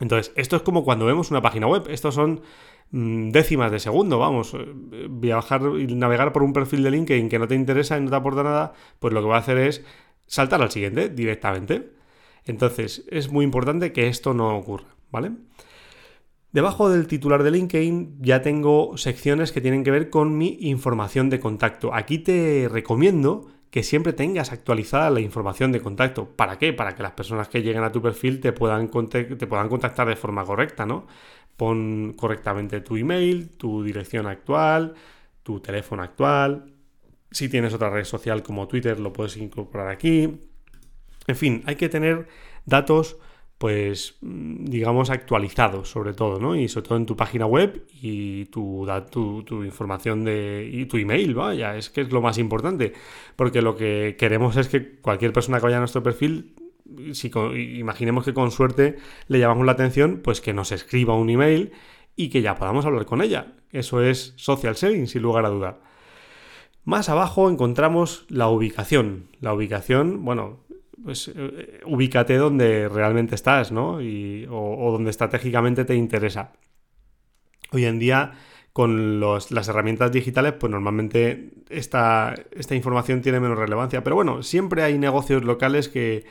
Entonces, 0.00 0.32
esto 0.36 0.56
es 0.56 0.62
como 0.62 0.84
cuando 0.84 1.06
vemos 1.06 1.30
una 1.30 1.42
página 1.42 1.66
web. 1.66 1.84
Estos 1.88 2.14
son 2.14 2.42
mm, 2.90 3.30
décimas 3.30 3.70
de 3.70 3.78
segundo, 3.78 4.18
vamos. 4.18 4.56
Viajar 5.10 5.62
y 5.78 5.86
navegar 5.94 6.32
por 6.32 6.42
un 6.42 6.52
perfil 6.52 6.82
de 6.82 6.90
LinkedIn 6.90 7.28
que 7.28 7.38
no 7.38 7.46
te 7.46 7.54
interesa 7.54 7.98
y 7.98 8.00
no 8.00 8.10
te 8.10 8.16
aporta 8.16 8.42
nada, 8.42 8.72
pues 8.98 9.12
lo 9.12 9.20
que 9.20 9.28
va 9.28 9.36
a 9.36 9.40
hacer 9.40 9.58
es 9.58 9.84
saltar 10.26 10.62
al 10.62 10.70
siguiente 10.70 11.08
directamente. 11.08 12.01
Entonces, 12.44 13.04
es 13.10 13.30
muy 13.30 13.44
importante 13.44 13.92
que 13.92 14.08
esto 14.08 14.34
no 14.34 14.56
ocurra, 14.56 14.96
¿vale? 15.10 15.32
Debajo 16.52 16.90
del 16.90 17.06
titular 17.06 17.42
de 17.42 17.50
LinkedIn 17.50 18.18
ya 18.20 18.42
tengo 18.42 18.96
secciones 18.98 19.52
que 19.52 19.62
tienen 19.62 19.84
que 19.84 19.90
ver 19.90 20.10
con 20.10 20.36
mi 20.36 20.58
información 20.60 21.30
de 21.30 21.40
contacto. 21.40 21.94
Aquí 21.94 22.18
te 22.18 22.68
recomiendo 22.70 23.46
que 23.70 23.82
siempre 23.82 24.12
tengas 24.12 24.52
actualizada 24.52 25.08
la 25.08 25.20
información 25.20 25.72
de 25.72 25.80
contacto. 25.80 26.28
¿Para 26.28 26.58
qué? 26.58 26.74
Para 26.74 26.94
que 26.94 27.02
las 27.02 27.12
personas 27.12 27.48
que 27.48 27.62
lleguen 27.62 27.84
a 27.84 27.90
tu 27.90 28.02
perfil 28.02 28.38
te 28.38 28.52
puedan, 28.52 28.90
te 29.08 29.46
puedan 29.46 29.70
contactar 29.70 30.06
de 30.06 30.16
forma 30.16 30.44
correcta, 30.44 30.84
¿no? 30.84 31.06
Pon 31.56 32.12
correctamente 32.18 32.82
tu 32.82 32.96
email, 32.98 33.48
tu 33.56 33.82
dirección 33.82 34.26
actual, 34.26 34.92
tu 35.42 35.60
teléfono 35.60 36.02
actual. 36.02 36.74
Si 37.30 37.48
tienes 37.48 37.72
otra 37.72 37.88
red 37.88 38.04
social 38.04 38.42
como 38.42 38.68
Twitter, 38.68 39.00
lo 39.00 39.10
puedes 39.10 39.38
incorporar 39.38 39.88
aquí. 39.88 40.38
En 41.26 41.36
fin, 41.36 41.62
hay 41.66 41.76
que 41.76 41.88
tener 41.88 42.28
datos, 42.66 43.18
pues, 43.58 44.16
digamos, 44.20 45.10
actualizados 45.10 45.88
sobre 45.88 46.14
todo, 46.14 46.40
¿no? 46.40 46.56
Y 46.56 46.68
sobre 46.68 46.88
todo 46.88 46.98
en 46.98 47.06
tu 47.06 47.16
página 47.16 47.46
web 47.46 47.86
y 48.00 48.46
tu, 48.46 48.86
tu, 49.44 49.64
información 49.64 50.24
de, 50.24 50.68
y 50.72 50.86
tu 50.86 50.96
email, 50.96 51.34
vaya, 51.34 51.76
es 51.76 51.90
que 51.90 52.02
es 52.02 52.12
lo 52.12 52.20
más 52.20 52.38
importante. 52.38 52.92
Porque 53.36 53.62
lo 53.62 53.76
que 53.76 54.16
queremos 54.18 54.56
es 54.56 54.68
que 54.68 54.98
cualquier 55.00 55.32
persona 55.32 55.58
que 55.58 55.64
vaya 55.64 55.76
a 55.76 55.80
nuestro 55.80 56.02
perfil 56.02 56.54
si 57.12 57.30
imaginemos 57.78 58.24
que 58.24 58.34
con 58.34 58.50
suerte 58.50 58.96
le 59.28 59.38
llamamos 59.38 59.66
la 59.66 59.72
atención, 59.72 60.20
pues 60.22 60.40
que 60.40 60.52
nos 60.52 60.72
escriba 60.72 61.16
un 61.16 61.30
email 61.30 61.72
y 62.16 62.28
que 62.28 62.42
ya 62.42 62.56
podamos 62.56 62.84
hablar 62.84 63.06
con 63.06 63.22
ella. 63.22 63.54
Eso 63.70 64.02
es 64.02 64.34
social 64.36 64.76
selling, 64.76 65.06
sin 65.06 65.22
lugar 65.22 65.46
a 65.46 65.50
duda. 65.50 65.80
Más 66.84 67.08
abajo 67.08 67.48
encontramos 67.48 68.26
la 68.28 68.48
ubicación. 68.48 69.28
La 69.40 69.54
ubicación, 69.54 70.24
bueno, 70.24 70.60
pues 71.04 71.30
eh, 71.34 71.80
ubícate 71.84 72.36
donde 72.36 72.88
realmente 72.88 73.34
estás, 73.34 73.72
¿no? 73.72 74.00
Y, 74.00 74.46
o, 74.50 74.90
donde 74.92 75.10
estratégicamente 75.10 75.84
te 75.84 75.94
interesa. 75.94 76.52
Hoy 77.72 77.86
en 77.86 77.98
día, 77.98 78.32
con 78.72 79.20
las 79.20 79.68
herramientas 79.68 80.12
digitales, 80.12 80.54
pues 80.54 80.70
normalmente 80.70 81.52
esta, 81.70 82.34
esta 82.52 82.74
información 82.74 83.22
tiene 83.22 83.40
menos 83.40 83.58
relevancia. 83.58 84.04
Pero 84.04 84.16
bueno, 84.16 84.42
siempre 84.42 84.82
hay 84.82 84.98
negocios 84.98 85.44
locales 85.44 85.88
que 85.88 86.24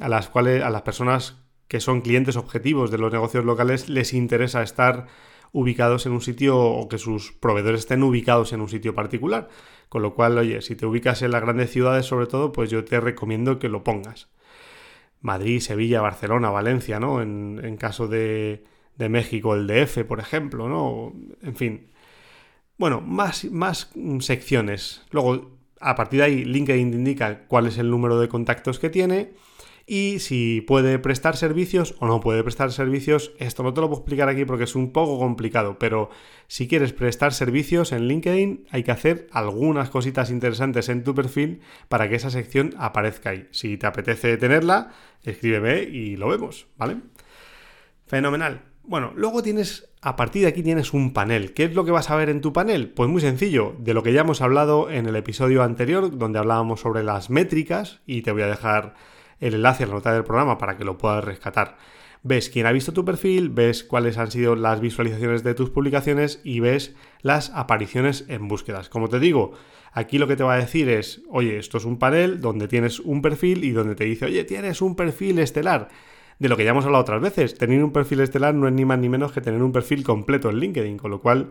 a 0.00 0.08
las 0.08 0.28
cuales 0.28 0.62
a 0.62 0.70
las 0.70 0.82
personas 0.82 1.44
que 1.68 1.80
son 1.80 2.00
clientes 2.00 2.36
objetivos 2.36 2.90
de 2.90 2.98
los 2.98 3.12
negocios 3.12 3.44
locales 3.44 3.88
les 3.88 4.12
interesa 4.12 4.62
estar 4.62 5.06
ubicados 5.52 6.04
en 6.04 6.12
un 6.12 6.20
sitio 6.20 6.58
o 6.58 6.88
que 6.88 6.98
sus 6.98 7.32
proveedores 7.32 7.80
estén 7.80 8.02
ubicados 8.02 8.52
en 8.52 8.60
un 8.60 8.68
sitio 8.68 8.94
particular. 8.94 9.48
Con 9.94 10.02
lo 10.02 10.16
cual, 10.16 10.36
oye, 10.38 10.60
si 10.60 10.74
te 10.74 10.86
ubicas 10.86 11.22
en 11.22 11.30
las 11.30 11.40
grandes 11.40 11.70
ciudades 11.70 12.04
sobre 12.04 12.26
todo, 12.26 12.50
pues 12.50 12.68
yo 12.68 12.84
te 12.84 12.98
recomiendo 12.98 13.60
que 13.60 13.68
lo 13.68 13.84
pongas. 13.84 14.26
Madrid, 15.20 15.60
Sevilla, 15.60 16.00
Barcelona, 16.00 16.50
Valencia, 16.50 16.98
¿no? 16.98 17.22
En, 17.22 17.76
caso 17.76 18.08
de, 18.08 18.64
de, 18.96 19.08
México, 19.08 19.54
el 19.54 19.68
DF, 19.68 19.98
por 20.04 20.18
ejemplo, 20.18 20.68
¿no? 20.68 21.12
En 21.42 21.54
fin. 21.54 21.92
Bueno, 22.76 23.02
más, 23.02 23.44
más 23.52 23.92
secciones. 24.18 25.02
Luego, 25.12 25.52
a 25.78 25.94
partir 25.94 26.18
de 26.18 26.26
ahí, 26.26 26.44
LinkedIn 26.44 26.92
indica 26.92 27.46
cuál 27.46 27.68
es 27.68 27.78
el 27.78 27.88
número 27.88 28.18
de 28.18 28.26
contactos 28.26 28.80
que 28.80 28.90
tiene 28.90 29.34
y 29.86 30.18
si 30.18 30.60
puede 30.62 30.98
prestar 30.98 31.36
servicios 31.36 31.94
o 31.98 32.06
no 32.06 32.20
puede 32.20 32.42
prestar 32.42 32.72
servicios. 32.72 33.32
Esto 33.38 33.62
no 33.62 33.74
te 33.74 33.80
lo 33.80 33.88
puedo 33.88 34.00
explicar 34.00 34.28
aquí 34.28 34.44
porque 34.44 34.64
es 34.64 34.74
un 34.74 34.92
poco 34.92 35.18
complicado, 35.18 35.78
pero 35.78 36.10
si 36.46 36.68
quieres 36.68 36.92
prestar 36.92 37.32
servicios 37.32 37.92
en 37.92 38.08
LinkedIn 38.08 38.66
hay 38.70 38.82
que 38.82 38.92
hacer 38.92 39.26
algunas 39.32 39.90
cositas 39.90 40.30
interesantes 40.30 40.88
en 40.88 41.04
tu 41.04 41.14
perfil 41.14 41.60
para 41.88 42.08
que 42.08 42.16
esa 42.16 42.30
sección 42.30 42.74
aparezca 42.78 43.30
ahí. 43.30 43.48
Si 43.50 43.76
te 43.76 43.86
apetece 43.86 44.36
tenerla, 44.36 44.92
escríbeme 45.22 45.82
y 45.82 46.16
lo 46.16 46.28
vemos, 46.28 46.66
¿vale? 46.76 46.98
Fenomenal. 48.06 48.62
Bueno, 48.86 49.12
luego 49.16 49.42
tienes, 49.42 49.88
a 50.02 50.14
partir 50.14 50.42
de 50.42 50.48
aquí 50.48 50.62
tienes 50.62 50.92
un 50.92 51.14
panel. 51.14 51.54
¿Qué 51.54 51.64
es 51.64 51.74
lo 51.74 51.86
que 51.86 51.90
vas 51.90 52.10
a 52.10 52.16
ver 52.16 52.28
en 52.28 52.42
tu 52.42 52.52
panel? 52.52 52.90
Pues 52.90 53.08
muy 53.08 53.22
sencillo, 53.22 53.74
de 53.78 53.94
lo 53.94 54.02
que 54.02 54.12
ya 54.12 54.20
hemos 54.20 54.42
hablado 54.42 54.90
en 54.90 55.06
el 55.06 55.16
episodio 55.16 55.62
anterior, 55.62 56.18
donde 56.18 56.38
hablábamos 56.38 56.80
sobre 56.80 57.02
las 57.02 57.30
métricas, 57.30 58.00
y 58.04 58.20
te 58.20 58.32
voy 58.32 58.42
a 58.42 58.46
dejar 58.46 58.94
el 59.44 59.54
enlace 59.54 59.84
a 59.84 59.86
la 59.86 59.94
nota 59.94 60.12
del 60.12 60.24
programa 60.24 60.56
para 60.56 60.76
que 60.76 60.84
lo 60.84 60.96
puedas 60.96 61.22
rescatar. 61.22 61.76
Ves 62.22 62.48
quién 62.48 62.64
ha 62.64 62.72
visto 62.72 62.94
tu 62.94 63.04
perfil, 63.04 63.50
ves 63.50 63.84
cuáles 63.84 64.16
han 64.16 64.30
sido 64.30 64.56
las 64.56 64.80
visualizaciones 64.80 65.44
de 65.44 65.52
tus 65.52 65.68
publicaciones 65.68 66.40
y 66.42 66.60
ves 66.60 66.96
las 67.20 67.50
apariciones 67.50 68.24
en 68.28 68.48
búsquedas. 68.48 68.88
Como 68.88 69.10
te 69.10 69.20
digo, 69.20 69.52
aquí 69.92 70.16
lo 70.16 70.26
que 70.26 70.36
te 70.36 70.44
va 70.44 70.54
a 70.54 70.58
decir 70.58 70.88
es, 70.88 71.22
oye, 71.28 71.58
esto 71.58 71.76
es 71.76 71.84
un 71.84 71.98
panel 71.98 72.40
donde 72.40 72.68
tienes 72.68 73.00
un 73.00 73.20
perfil 73.20 73.64
y 73.64 73.72
donde 73.72 73.94
te 73.94 74.04
dice, 74.04 74.24
oye, 74.24 74.44
tienes 74.44 74.80
un 74.80 74.96
perfil 74.96 75.38
estelar. 75.38 75.88
De 76.38 76.48
lo 76.48 76.56
que 76.56 76.64
ya 76.64 76.70
hemos 76.70 76.86
hablado 76.86 77.02
otras 77.02 77.20
veces, 77.20 77.58
tener 77.58 77.84
un 77.84 77.92
perfil 77.92 78.20
estelar 78.20 78.54
no 78.54 78.66
es 78.66 78.72
ni 78.72 78.86
más 78.86 78.98
ni 78.98 79.10
menos 79.10 79.32
que 79.32 79.42
tener 79.42 79.62
un 79.62 79.72
perfil 79.72 80.02
completo 80.04 80.48
en 80.48 80.56
LinkedIn, 80.56 80.96
con 80.96 81.10
lo 81.10 81.20
cual 81.20 81.50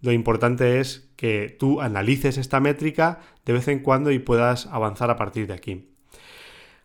lo 0.00 0.12
importante 0.12 0.80
es 0.80 1.12
que 1.16 1.54
tú 1.58 1.82
analices 1.82 2.38
esta 2.38 2.60
métrica 2.60 3.20
de 3.44 3.52
vez 3.52 3.68
en 3.68 3.80
cuando 3.80 4.10
y 4.10 4.18
puedas 4.18 4.66
avanzar 4.68 5.10
a 5.10 5.16
partir 5.16 5.46
de 5.46 5.52
aquí. 5.52 5.93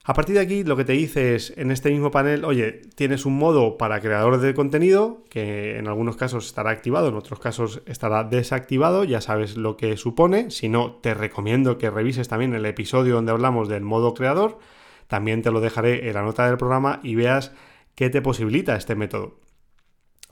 A 0.09 0.13
partir 0.13 0.33
de 0.33 0.41
aquí 0.41 0.63
lo 0.63 0.75
que 0.75 0.85
te 0.85 0.93
dice 0.93 1.35
es 1.35 1.55
en 1.55 1.69
este 1.69 1.91
mismo 1.91 2.09
panel, 2.09 2.43
oye, 2.43 2.81
tienes 2.95 3.27
un 3.27 3.37
modo 3.37 3.77
para 3.77 4.01
creadores 4.01 4.41
de 4.41 4.55
contenido 4.55 5.23
que 5.29 5.77
en 5.77 5.87
algunos 5.87 6.17
casos 6.17 6.47
estará 6.47 6.71
activado, 6.71 7.09
en 7.09 7.13
otros 7.13 7.39
casos 7.39 7.83
estará 7.85 8.23
desactivado, 8.23 9.03
ya 9.03 9.21
sabes 9.21 9.55
lo 9.55 9.77
que 9.77 9.97
supone, 9.97 10.49
si 10.49 10.67
no 10.67 10.93
te 10.93 11.13
recomiendo 11.13 11.77
que 11.77 11.91
revises 11.91 12.27
también 12.27 12.55
el 12.55 12.65
episodio 12.65 13.13
donde 13.13 13.33
hablamos 13.33 13.69
del 13.69 13.83
modo 13.83 14.15
creador, 14.15 14.57
también 15.05 15.43
te 15.43 15.51
lo 15.51 15.61
dejaré 15.61 16.07
en 16.07 16.15
la 16.15 16.23
nota 16.23 16.47
del 16.47 16.57
programa 16.57 17.01
y 17.03 17.13
veas 17.13 17.51
qué 17.93 18.09
te 18.09 18.23
posibilita 18.23 18.75
este 18.75 18.95
método. 18.95 19.39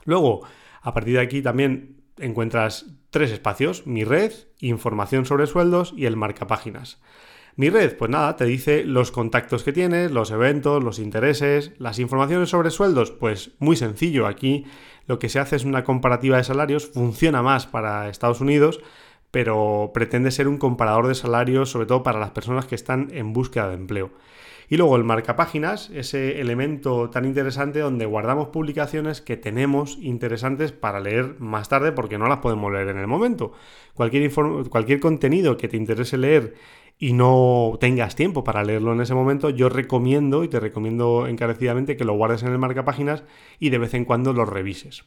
Luego, 0.04 0.40
a 0.82 0.92
partir 0.92 1.14
de 1.14 1.20
aquí 1.20 1.40
también 1.40 2.02
encuentras 2.18 2.86
tres 3.10 3.30
espacios, 3.30 3.86
mi 3.86 4.02
red, 4.02 4.32
información 4.58 5.24
sobre 5.24 5.46
sueldos 5.46 5.94
y 5.96 6.06
el 6.06 6.16
marca 6.16 6.48
páginas. 6.48 7.00
Mi 7.58 7.70
red, 7.70 7.96
pues 7.96 8.08
nada, 8.08 8.36
te 8.36 8.44
dice 8.44 8.84
los 8.84 9.10
contactos 9.10 9.64
que 9.64 9.72
tienes, 9.72 10.12
los 10.12 10.30
eventos, 10.30 10.84
los 10.84 11.00
intereses, 11.00 11.72
las 11.78 11.98
informaciones 11.98 12.50
sobre 12.50 12.70
sueldos, 12.70 13.10
pues 13.10 13.50
muy 13.58 13.74
sencillo. 13.74 14.28
Aquí 14.28 14.64
lo 15.08 15.18
que 15.18 15.28
se 15.28 15.40
hace 15.40 15.56
es 15.56 15.64
una 15.64 15.82
comparativa 15.82 16.36
de 16.36 16.44
salarios, 16.44 16.86
funciona 16.86 17.42
más 17.42 17.66
para 17.66 18.10
Estados 18.10 18.40
Unidos, 18.40 18.78
pero 19.32 19.90
pretende 19.92 20.30
ser 20.30 20.46
un 20.46 20.58
comparador 20.58 21.08
de 21.08 21.16
salarios, 21.16 21.68
sobre 21.68 21.86
todo 21.86 22.04
para 22.04 22.20
las 22.20 22.30
personas 22.30 22.64
que 22.64 22.76
están 22.76 23.08
en 23.12 23.32
búsqueda 23.32 23.66
de 23.66 23.74
empleo. 23.74 24.12
Y 24.70 24.76
luego 24.76 24.94
el 24.94 25.02
marcapáginas, 25.02 25.90
ese 25.90 26.40
elemento 26.40 27.10
tan 27.10 27.24
interesante 27.24 27.80
donde 27.80 28.06
guardamos 28.06 28.48
publicaciones 28.48 29.20
que 29.20 29.36
tenemos 29.36 29.98
interesantes 30.00 30.70
para 30.70 31.00
leer 31.00 31.40
más 31.40 31.68
tarde 31.68 31.90
porque 31.90 32.18
no 32.18 32.28
las 32.28 32.38
podemos 32.38 32.70
leer 32.70 32.88
en 32.88 32.98
el 32.98 33.06
momento. 33.08 33.52
Cualquier, 33.94 34.30
cualquier 34.68 35.00
contenido 35.00 35.56
que 35.56 35.68
te 35.68 35.76
interese 35.76 36.18
leer 36.18 36.54
y 36.98 37.12
no 37.12 37.76
tengas 37.80 38.16
tiempo 38.16 38.42
para 38.44 38.64
leerlo 38.64 38.92
en 38.92 39.00
ese 39.00 39.14
momento, 39.14 39.50
yo 39.50 39.68
recomiendo 39.68 40.44
y 40.44 40.48
te 40.48 40.60
recomiendo 40.60 41.26
encarecidamente 41.26 41.96
que 41.96 42.04
lo 42.04 42.14
guardes 42.14 42.42
en 42.42 42.52
el 42.52 42.58
marca 42.58 42.84
páginas 42.84 43.24
y 43.58 43.70
de 43.70 43.78
vez 43.78 43.94
en 43.94 44.04
cuando 44.04 44.32
lo 44.32 44.44
revises. 44.44 45.04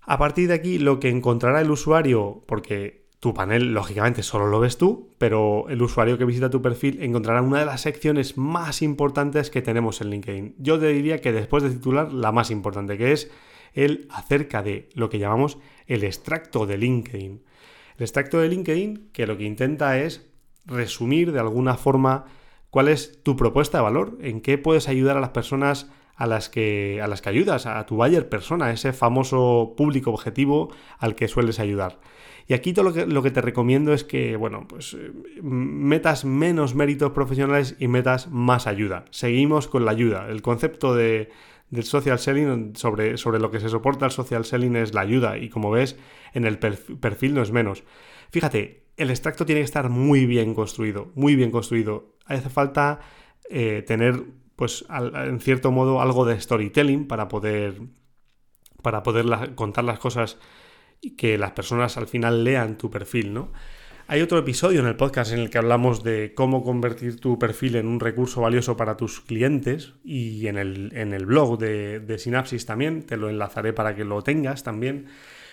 A 0.00 0.18
partir 0.18 0.48
de 0.48 0.54
aquí, 0.54 0.78
lo 0.78 0.98
que 0.98 1.10
encontrará 1.10 1.60
el 1.60 1.70
usuario, 1.70 2.42
porque 2.46 3.00
Tu 3.20 3.34
panel, 3.34 3.74
lógicamente, 3.74 4.22
solo 4.22 4.46
lo 4.46 4.60
ves 4.60 4.78
tú, 4.78 5.10
pero 5.18 5.68
el 5.68 5.82
usuario 5.82 6.16
que 6.16 6.24
visita 6.24 6.48
tu 6.48 6.62
perfil 6.62 7.02
encontrará 7.02 7.42
una 7.42 7.58
de 7.58 7.66
las 7.66 7.82
secciones 7.82 8.38
más 8.38 8.80
importantes 8.80 9.50
que 9.50 9.60
tenemos 9.60 10.00
en 10.00 10.08
LinkedIn. 10.08 10.54
Yo 10.56 10.78
te 10.80 10.86
diría 10.86 11.20
que 11.20 11.30
después 11.30 11.62
de 11.62 11.68
titular, 11.68 12.10
la 12.14 12.32
más 12.32 12.50
importante, 12.50 12.96
que 12.96 13.12
es 13.12 13.30
el 13.74 14.08
acerca 14.10 14.62
de 14.62 14.88
lo 14.94 15.10
que 15.10 15.18
llamamos 15.18 15.58
el 15.86 16.02
extracto 16.04 16.64
de 16.64 16.78
LinkedIn. 16.78 17.42
El 17.98 18.02
extracto 18.02 18.40
de 18.40 18.48
LinkedIn 18.48 19.10
que 19.12 19.26
lo 19.26 19.36
que 19.36 19.44
intenta 19.44 19.98
es 19.98 20.29
resumir 20.66 21.32
de 21.32 21.40
alguna 21.40 21.76
forma 21.76 22.26
cuál 22.70 22.88
es 22.88 23.22
tu 23.22 23.36
propuesta 23.36 23.78
de 23.78 23.84
valor, 23.84 24.18
en 24.20 24.40
qué 24.40 24.58
puedes 24.58 24.88
ayudar 24.88 25.16
a 25.16 25.20
las 25.20 25.30
personas 25.30 25.90
a 26.20 26.26
las 26.26 26.50
que, 26.50 27.00
a 27.02 27.06
las 27.06 27.22
que 27.22 27.30
ayudas, 27.30 27.64
a 27.64 27.86
tu 27.86 27.96
buyer 27.96 28.28
persona, 28.28 28.70
ese 28.70 28.92
famoso 28.92 29.72
público 29.74 30.10
objetivo 30.10 30.70
al 30.98 31.14
que 31.14 31.28
sueles 31.28 31.58
ayudar. 31.58 31.98
Y 32.46 32.52
aquí 32.52 32.74
todo 32.74 32.84
lo 32.84 32.92
que, 32.92 33.06
lo 33.06 33.22
que 33.22 33.30
te 33.30 33.40
recomiendo 33.40 33.94
es 33.94 34.04
que, 34.04 34.36
bueno, 34.36 34.66
pues 34.68 34.94
eh, 34.94 35.12
metas 35.40 36.26
menos 36.26 36.74
méritos 36.74 37.12
profesionales 37.12 37.76
y 37.78 37.88
metas 37.88 38.28
más 38.28 38.66
ayuda. 38.66 39.06
Seguimos 39.10 39.66
con 39.66 39.86
la 39.86 39.92
ayuda. 39.92 40.28
El 40.28 40.42
concepto 40.42 40.94
de, 40.94 41.30
del 41.70 41.84
social 41.84 42.18
selling, 42.18 42.76
sobre, 42.76 43.16
sobre 43.16 43.38
lo 43.38 43.50
que 43.50 43.60
se 43.60 43.68
soporta 43.68 44.04
el 44.04 44.10
social 44.10 44.44
selling 44.44 44.76
es 44.76 44.92
la 44.92 45.00
ayuda. 45.00 45.38
Y 45.38 45.48
como 45.48 45.70
ves, 45.70 45.96
en 46.34 46.44
el 46.44 46.58
perfil 46.58 47.34
no 47.34 47.42
es 47.42 47.50
menos. 47.50 47.84
Fíjate, 48.30 48.82
el 49.00 49.08
extracto 49.08 49.46
tiene 49.46 49.62
que 49.62 49.64
estar 49.64 49.88
muy 49.88 50.26
bien 50.26 50.54
construido, 50.54 51.10
muy 51.14 51.34
bien 51.34 51.50
construido. 51.50 52.16
Hace 52.26 52.50
falta 52.50 53.00
eh, 53.48 53.82
tener, 53.86 54.22
pues, 54.56 54.84
en 54.90 55.40
cierto 55.40 55.70
modo, 55.70 56.02
algo 56.02 56.26
de 56.26 56.38
storytelling 56.38 57.08
para 57.08 57.26
poder, 57.26 57.80
para 58.82 59.02
poder 59.02 59.54
contar 59.54 59.84
las 59.84 59.98
cosas 59.98 60.36
y 61.00 61.16
que 61.16 61.38
las 61.38 61.52
personas 61.52 61.96
al 61.96 62.08
final 62.08 62.44
lean 62.44 62.76
tu 62.76 62.90
perfil, 62.90 63.32
¿no? 63.32 63.52
Hay 64.06 64.20
otro 64.20 64.38
episodio 64.38 64.80
en 64.80 64.86
el 64.86 64.96
podcast 64.96 65.32
en 65.32 65.38
el 65.38 65.48
que 65.50 65.56
hablamos 65.56 66.02
de 66.02 66.34
cómo 66.34 66.62
convertir 66.62 67.20
tu 67.20 67.38
perfil 67.38 67.76
en 67.76 67.86
un 67.86 68.00
recurso 68.00 68.42
valioso 68.42 68.76
para 68.76 68.98
tus 68.98 69.20
clientes 69.20 69.94
y 70.04 70.46
en 70.48 70.58
el, 70.58 70.92
en 70.94 71.14
el 71.14 71.24
blog 71.24 71.58
de, 71.58 72.00
de 72.00 72.18
Synapsis 72.18 72.66
también, 72.66 73.04
te 73.04 73.16
lo 73.16 73.30
enlazaré 73.30 73.72
para 73.72 73.94
que 73.94 74.04
lo 74.04 74.20
tengas 74.22 74.62
también, 74.62 75.06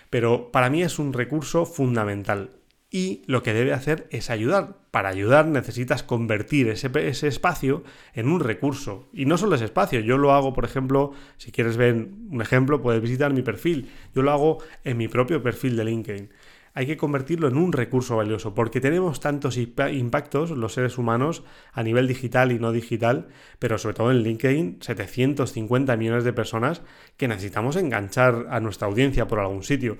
pero 0.09 0.51
para 0.51 0.69
mí 0.69 0.81
es 0.81 0.99
un 0.99 1.13
recurso 1.13 1.65
fundamental 1.65 2.56
y 2.89 3.21
lo 3.25 3.43
que 3.43 3.53
debe 3.53 3.73
hacer 3.73 4.07
es 4.11 4.29
ayudar. 4.29 4.77
Para 4.91 5.09
ayudar 5.09 5.45
necesitas 5.45 6.03
convertir 6.03 6.69
ese, 6.69 6.89
ese, 6.95 7.27
espacio 7.27 7.83
en 8.13 8.29
un 8.29 8.39
recurso. 8.39 9.09
Y 9.13 9.25
no 9.25 9.37
solo 9.37 9.55
ese 9.55 9.65
espacio, 9.65 9.99
yo 9.99 10.17
lo 10.17 10.33
hago, 10.33 10.53
por 10.53 10.65
ejemplo, 10.65 11.11
si 11.37 11.51
quieres 11.51 11.77
ver 11.77 11.95
un 11.95 12.41
ejemplo, 12.41 12.81
puedes 12.81 13.01
visitar 13.01 13.33
mi 13.33 13.41
perfil. 13.41 13.89
Yo 14.15 14.21
lo 14.21 14.31
hago 14.31 14.57
en 14.83 14.97
mi 14.97 15.07
propio 15.07 15.43
perfil 15.43 15.75
de 15.75 15.85
LinkedIn. 15.85 16.29
Hay 16.77 16.85
que 16.85 16.95
convertirlo 16.95 17.47
en 17.47 17.57
un 17.57 17.73
recurso 17.73 18.17
valioso, 18.17 18.53
porque 18.53 18.79
tenemos 18.79 19.19
tantos 19.19 19.57
impactos 19.57 20.51
los 20.51 20.73
seres 20.73 20.99
humanos 20.99 21.43
a 21.73 21.81
nivel 21.81 22.07
digital 22.07 22.51
y 22.51 22.59
no 22.59 22.71
digital, 22.71 23.29
pero 23.57 23.79
sobre 23.79 23.95
todo 23.95 24.11
en 24.11 24.21
LinkedIn, 24.21 24.77
750 24.81 25.97
millones 25.97 26.23
de 26.23 26.33
personas 26.33 26.83
que 27.17 27.27
necesitamos 27.27 27.77
enganchar 27.77 28.45
a 28.51 28.59
nuestra 28.59 28.87
audiencia 28.87 29.27
por 29.27 29.39
algún 29.39 29.63
sitio. 29.63 29.97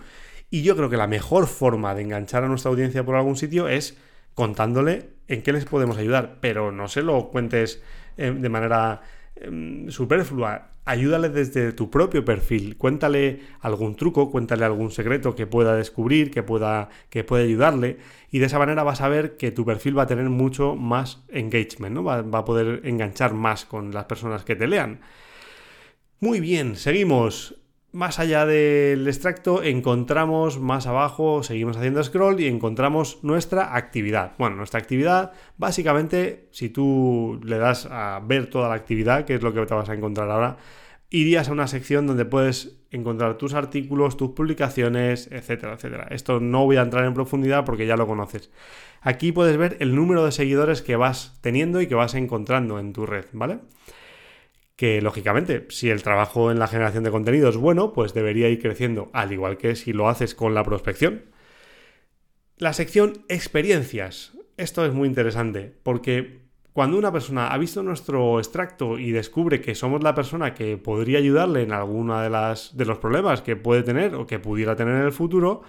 Y 0.50 0.64
yo 0.64 0.76
creo 0.76 0.90
que 0.90 0.98
la 0.98 1.08
mejor 1.08 1.48
forma 1.48 1.94
de 1.94 2.04
enganchar 2.04 2.44
a 2.44 2.48
nuestra 2.48 2.72
audiencia 2.72 3.04
por 3.04 3.16
algún 3.16 3.36
sitio 3.36 3.68
es 3.68 3.98
contándole 4.34 5.10
en 5.28 5.42
qué 5.42 5.52
les 5.52 5.66
podemos 5.66 5.98
ayudar, 5.98 6.38
pero 6.40 6.72
no 6.72 6.88
se 6.88 7.02
lo 7.02 7.30
cuentes 7.30 7.84
eh, 8.18 8.32
de 8.32 8.50
manera 8.50 9.02
em, 9.36 9.90
superflua. 9.90 10.70
Ayúdale 10.86 11.28
desde 11.30 11.74
tu 11.74 11.90
propio 11.90 12.24
perfil, 12.24 12.78
cuéntale 12.78 13.42
algún 13.60 13.98
truco, 13.98 14.32
cuéntale 14.32 14.64
algún 14.64 14.90
secreto 14.90 15.36
que 15.36 15.48
pueda 15.48 15.76
descubrir, 15.76 16.32
que 16.32 16.44
pueda, 16.44 16.88
que 17.10 17.26
pueda 17.26 17.44
ayudarle, 17.44 17.98
y 18.32 18.40
de 18.40 18.46
esa 18.46 18.58
manera 18.58 18.84
vas 18.84 19.02
a 19.02 19.10
ver 19.10 19.36
que 19.36 19.52
tu 19.52 19.66
perfil 19.66 19.98
va 19.98 20.04
a 20.04 20.08
tener 20.08 20.30
mucho 20.30 20.76
más 20.76 21.26
engagement, 21.28 21.94
¿no? 21.94 22.06
va, 22.06 22.22
va 22.22 22.40
a 22.40 22.46
poder 22.46 22.82
enganchar 22.86 23.34
más 23.34 23.66
con 23.66 23.92
las 23.92 24.06
personas 24.06 24.46
que 24.46 24.56
te 24.56 24.66
lean. 24.66 25.02
Muy 26.22 26.40
bien, 26.40 26.78
seguimos. 26.78 27.56
Más 27.98 28.20
allá 28.20 28.46
del 28.46 29.08
extracto 29.08 29.64
encontramos 29.64 30.60
más 30.60 30.86
abajo, 30.86 31.42
seguimos 31.42 31.78
haciendo 31.78 32.04
scroll 32.04 32.40
y 32.40 32.46
encontramos 32.46 33.24
nuestra 33.24 33.76
actividad. 33.76 34.34
Bueno, 34.38 34.56
nuestra 34.56 34.80
actividad, 34.80 35.32
básicamente, 35.58 36.48
si 36.52 36.70
tú 36.70 37.42
le 37.44 37.58
das 37.58 37.88
a 37.90 38.22
ver 38.24 38.52
toda 38.52 38.70
la 38.70 38.76
actividad, 38.76 39.26
que 39.26 39.34
es 39.34 39.42
lo 39.42 39.52
que 39.52 39.66
te 39.66 39.74
vas 39.74 39.90
a 39.90 39.96
encontrar 39.96 40.30
ahora, 40.30 40.58
irías 41.10 41.50
a 41.50 41.54
una 41.54 41.66
sección 41.66 42.06
donde 42.06 42.26
puedes 42.26 42.78
encontrar 42.92 43.40
tus 43.40 43.56
artículos, 43.56 44.16
tus 44.16 44.30
publicaciones, 44.30 45.28
etcétera, 45.32 45.74
etcétera. 45.74 46.08
Esto 46.12 46.40
no 46.40 46.66
voy 46.66 46.78
a 46.78 46.84
entrar 46.84 47.04
en 47.04 47.16
profundidad 47.16 47.66
porque 47.66 47.88
ya 47.88 47.98
lo 47.98 48.06
conoces. 48.06 48.52
Aquí 49.02 49.32
puedes 49.32 49.58
ver 49.58 49.76
el 49.80 49.96
número 49.96 50.24
de 50.24 50.32
seguidores 50.32 50.84
que 50.84 50.98
vas 50.98 51.40
teniendo 51.42 51.82
y 51.82 51.88
que 51.88 51.96
vas 51.96 52.14
encontrando 52.14 52.78
en 52.78 52.94
tu 52.94 53.08
red, 53.08 53.26
¿vale? 53.34 53.58
Que 54.78 55.02
lógicamente 55.02 55.66
si 55.70 55.90
el 55.90 56.04
trabajo 56.04 56.52
en 56.52 56.60
la 56.60 56.68
generación 56.68 57.04
de 57.04 57.12
contenido 57.12 57.50
es 57.50 57.58
bueno, 57.58 57.92
pues 57.94 58.14
debería 58.14 58.48
ir 58.48 58.62
creciendo, 58.62 59.10
al 59.12 59.34
igual 59.34 59.58
que 59.58 59.76
si 59.76 59.92
lo 59.92 60.08
haces 60.08 60.36
con 60.36 60.54
la 60.54 60.64
prospección. 60.64 61.26
La 62.58 62.74
sección 62.74 63.26
experiencias. 63.28 64.34
Esto 64.56 64.86
es 64.86 64.94
muy 64.94 65.08
interesante 65.08 65.76
porque 65.84 66.48
cuando 66.74 66.98
una 66.98 67.12
persona 67.12 67.48
ha 67.48 67.58
visto 67.58 67.82
nuestro 67.82 68.38
extracto 68.38 69.00
y 69.00 69.12
descubre 69.12 69.62
que 69.62 69.74
somos 69.74 70.04
la 70.04 70.14
persona 70.14 70.54
que 70.54 70.78
podría 70.78 71.18
ayudarle 71.18 71.64
en 71.64 71.72
alguna 71.72 72.22
de 72.22 72.30
de 72.74 72.86
los 72.86 73.00
problemas 73.00 73.42
que 73.42 73.56
puede 73.56 73.82
tener 73.82 74.14
o 74.14 74.28
que 74.28 74.38
pudiera 74.38 74.76
tener 74.76 74.94
en 74.96 75.06
el 75.06 75.12
futuro, 75.12 75.64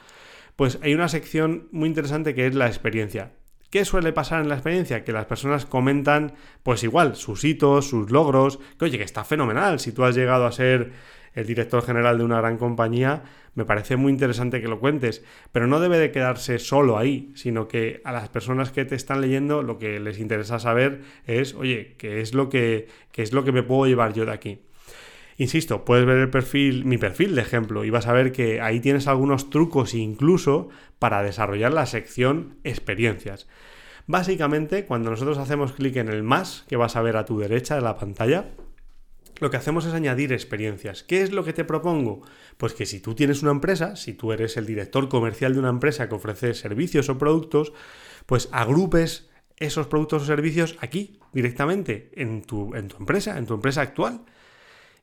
pues 0.55 0.79
hay 0.83 0.92
una 0.92 1.09
sección 1.09 1.68
muy 1.73 1.88
interesante 1.88 2.35
que 2.35 2.47
es 2.47 2.55
la 2.55 2.66
experiencia. 2.66 3.33
¿Qué 3.70 3.85
suele 3.85 4.14
pasar 4.14 4.40
en 4.40 4.48
la 4.48 4.54
experiencia? 4.54 5.04
Que 5.04 5.12
las 5.12 5.26
personas 5.26 5.66
comentan, 5.66 6.33
pues 6.62 6.83
igual, 6.85 7.16
sus 7.16 7.44
hitos, 7.44 7.87
sus 7.87 8.11
logros, 8.11 8.59
que 8.78 8.87
oye, 8.87 8.96
que 8.96 9.04
está 9.04 9.24
fenomenal, 9.24 9.78
si 9.78 9.92
tú 9.92 10.04
has 10.04 10.14
llegado 10.14 10.46
a 10.46 10.52
ser 10.52 10.92
el 11.35 11.46
director 11.46 11.83
general 11.83 12.16
de 12.16 12.24
una 12.24 12.38
gran 12.38 12.57
compañía, 12.57 13.24
me 13.54 13.66
parece 13.66 13.96
muy 13.96 14.11
interesante 14.11 14.62
que 14.62 14.68
lo 14.68 14.81
cuentes, 14.81 15.22
pero 15.52 15.66
no 15.66 15.81
debe 15.81 15.98
de 15.98 16.11
quedarse 16.11 16.59
solo 16.59 16.96
ahí, 16.96 17.31
sino 17.35 17.68
que 17.68 18.00
a 18.04 18.12
las 18.12 18.31
personas 18.31 18.70
que 18.70 18.87
te 18.87 18.94
están 18.94 19.20
leyendo 19.20 19.62
lo 19.62 19.78
que 19.78 20.00
les 20.00 20.18
interesa 20.18 20.59
saber 20.59 21.02
es, 21.26 21.54
oye, 21.54 21.94
¿qué 21.98 22.22
es 22.22 22.33
lo 22.33 22.48
que, 22.48 22.88
qué 23.12 23.22
es 23.22 23.35
lo 23.35 23.44
que 23.44 23.52
me 23.52 23.62
puedo 23.62 23.87
llevar 23.87 24.14
yo 24.14 24.24
de 24.24 24.33
aquí? 24.33 24.61
Insisto, 25.37 25.85
puedes 25.85 26.04
ver 26.04 26.18
el 26.18 26.31
perfil, 26.31 26.85
mi 26.85 26.98
perfil 26.98 27.37
de 27.37 27.42
ejemplo, 27.42 27.85
y 27.85 27.90
vas 27.90 28.09
a 28.09 28.12
ver 28.12 28.33
que 28.33 28.61
ahí 28.61 28.81
tienes 28.81 29.07
algunos 29.07 29.50
trucos 29.50 29.94
incluso 29.94 30.68
para 30.99 31.23
desarrollar 31.23 31.73
la 31.73 31.87
sección 31.87 32.59
experiencias. 32.65 33.47
Básicamente, 34.07 34.87
cuando 34.87 35.11
nosotros 35.11 35.39
hacemos 35.39 35.73
clic 35.73 35.97
en 35.97 36.09
el 36.09 36.23
más, 36.23 36.65
que 36.69 36.77
vas 36.77 36.97
a 36.97 37.03
ver 37.03 37.17
a 37.17 37.27
tu 37.27 37.39
derecha 37.39 37.75
de 37.75 37.83
la 37.83 37.97
pantalla, 37.97 38.47
lo 39.41 39.51
que 39.51 39.57
hacemos 39.57 39.85
es 39.85 39.95
añadir 39.95 40.33
experiencias. 40.33 41.03
¿Qué 41.03 41.23
es 41.23 41.31
lo 41.31 41.45
que 41.45 41.53
te 41.53 41.65
propongo? 41.65 42.23
Pues 42.57 42.73
que 42.73 42.87
si 42.87 43.01
tú 43.01 43.15
tienes 43.15 43.43
una 43.43 43.53
empresa, 43.53 43.97
si 43.97 44.15
tú 44.15 44.33
eres 44.33 44.57
el 44.57 44.67
director 44.67 45.09
comercial 45.09 45.53
de 45.53 45.61
una 45.61 45.69
empresa 45.69 46.09
que 46.09 46.15
ofrece 46.15 46.55
servicios 46.55 47.09
o 47.09 47.19
productos, 47.19 47.73
pues 48.27 48.49
agrupes 48.51 49.29
esos 49.59 49.87
productos 49.87 50.23
o 50.23 50.27
servicios 50.27 50.77
aquí, 50.81 51.19
directamente, 51.33 52.11
en 52.15 52.43
tu, 52.43 52.75
en 52.75 52.89
tu 52.89 52.97
empresa, 52.97 53.39
en 53.39 53.47
tu 53.47 53.55
empresa 53.55 53.83
actual. 53.83 54.23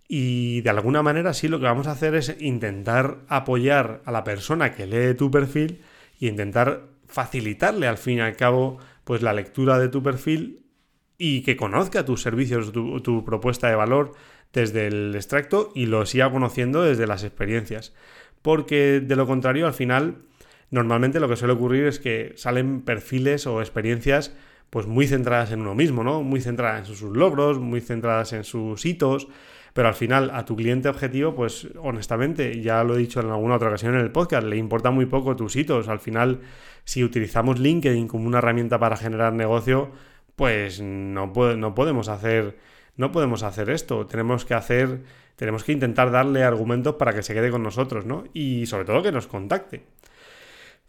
Y 0.08 0.62
de 0.62 0.70
alguna 0.70 1.02
manera 1.02 1.34
sí 1.34 1.48
lo 1.48 1.60
que 1.60 1.65
vamos 1.65 1.88
a 1.88 1.91
hacer 1.91 2.15
es 2.15 2.36
intentar 2.39 3.20
apoyar 3.28 4.02
a 4.06 4.12
la 4.12 4.24
persona 4.24 4.74
que 4.74 4.86
lee 4.86 5.15
tu 5.15 5.32
perfil 5.32 5.82
e 6.22 6.28
intentar 6.28 6.84
facilitarle 7.08 7.88
al 7.88 7.98
fin 7.98 8.18
y 8.18 8.22
al 8.22 8.36
cabo 8.36 8.78
pues 9.04 9.22
la 9.22 9.34
lectura 9.34 9.80
de 9.80 9.89
tu 9.89 10.04
perfil 10.04 10.65
y 11.18 11.41
que 11.41 11.56
conozca 11.56 12.06
tus 12.06 12.22
servicios, 12.22 12.72
tu, 12.72 13.00
tu 13.02 13.24
propuesta 13.24 13.68
de 13.68 13.76
valor 13.76 14.13
desde 14.54 14.88
el 14.88 15.15
extracto 15.15 15.72
y 15.74 15.86
lo 15.86 16.06
siga 16.06 16.32
conociendo 16.32 16.84
desde 16.84 17.08
las 17.08 17.24
experiencias. 17.24 17.94
Porque 18.41 19.00
de 19.00 19.15
lo 19.15 19.26
contrario, 19.26 19.65
al 19.65 19.74
final, 19.74 20.18
normalmente 20.70 21.20
lo 21.20 21.28
que 21.28 21.36
suele 21.36 21.54
ocurrir 21.54 21.86
es 21.86 22.00
que 22.00 22.34
salen 22.36 22.82
perfiles 22.82 23.48
o 23.48 23.62
experiencias 23.62 24.36
pues 24.70 24.88
muy 24.88 25.08
centradas 25.08 25.52
en 25.52 25.62
uno 25.62 25.76
mismo, 25.76 26.04
¿no? 26.04 26.22
Muy 26.22 26.41
centradas 26.41 26.89
en 26.89 26.96
sus 26.96 27.15
logros, 27.15 27.60
muy 27.60 27.82
centradas 27.82 28.34
en 28.34 28.44
sus 28.44 28.86
hitos, 28.86 29.28
pero 29.76 29.90
al 29.90 29.94
final 29.94 30.32
a 30.34 30.46
tu 30.46 30.56
cliente 30.56 30.90
objetivo, 30.90 31.36
pues 31.36 31.68
honestamente, 31.80 32.62
ya 32.62 32.84
lo 32.84 32.96
he 32.96 32.98
dicho 32.98 33.20
en 33.20 33.30
alguna 33.30 33.58
otra 33.58 33.68
ocasión 33.68 33.94
en 33.94 34.02
el 34.02 34.12
podcast, 34.12 34.48
le 34.48 34.58
importa 34.58 34.90
muy 34.90 35.06
poco 35.06 35.36
tus 35.36 35.56
hitos. 35.56 35.90
Al 35.90 36.00
final, 36.00 36.40
si 36.86 37.04
utilizamos 37.04 37.60
LinkedIn 37.60 38.08
como 38.08 38.26
una 38.26 38.40
herramienta 38.40 38.80
para 38.80 38.98
generar 38.98 39.34
negocio, 39.34 39.92
pues 40.36 40.82
no, 40.82 41.34
no 41.58 41.76
podemos 41.76 42.08
hacer 42.10 42.56
no 42.98 43.12
podemos 43.12 43.44
hacer 43.44 43.70
esto. 43.70 44.08
Tenemos 44.08 44.46
que 44.46 44.54
hacer, 44.54 45.04
tenemos 45.36 45.64
que 45.64 45.72
intentar 45.72 46.12
darle 46.12 46.44
argumentos 46.44 46.96
para 46.96 47.14
que 47.14 47.24
se 47.24 47.34
quede 47.34 47.52
con 47.52 47.64
nosotros, 47.64 48.06
¿no? 48.06 48.26
Y 48.34 48.66
sobre 48.66 48.86
todo 48.86 49.04
que 49.04 49.12
nos 49.12 49.28
contacte. 49.28 49.84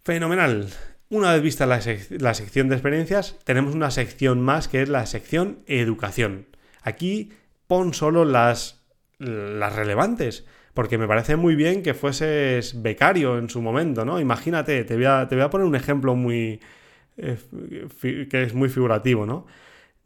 Fenomenal. 0.04 0.68
Una 1.08 1.32
vez 1.32 1.42
vista 1.42 1.66
la, 1.66 1.80
la, 2.10 2.34
sección 2.34 2.68
de 2.68 2.74
experiencias, 2.74 3.36
tenemos 3.44 3.74
una 3.74 3.90
sección 3.90 4.40
más 4.40 4.66
que 4.66 4.82
es 4.82 4.88
la 4.88 5.06
sección 5.06 5.60
educación. 5.66 6.46
Aquí 6.82 7.30
pon 7.66 7.94
solo 7.94 8.24
las, 8.24 8.84
las 9.18 9.74
relevantes, 9.74 10.46
porque 10.74 10.98
me 10.98 11.08
parece 11.08 11.36
muy 11.36 11.54
bien 11.54 11.82
que 11.82 11.94
fueses 11.94 12.82
becario 12.82 13.38
en 13.38 13.48
su 13.48 13.62
momento, 13.62 14.04
¿no? 14.04 14.20
Imagínate, 14.20 14.84
te 14.84 14.94
voy 14.96 15.06
a, 15.06 15.26
te 15.28 15.34
voy 15.34 15.44
a 15.44 15.50
poner 15.50 15.66
un 15.66 15.76
ejemplo 15.76 16.14
muy... 16.14 16.60
Eh, 17.16 17.38
que 18.30 18.42
es 18.42 18.52
muy 18.52 18.68
figurativo, 18.68 19.24
¿no? 19.24 19.46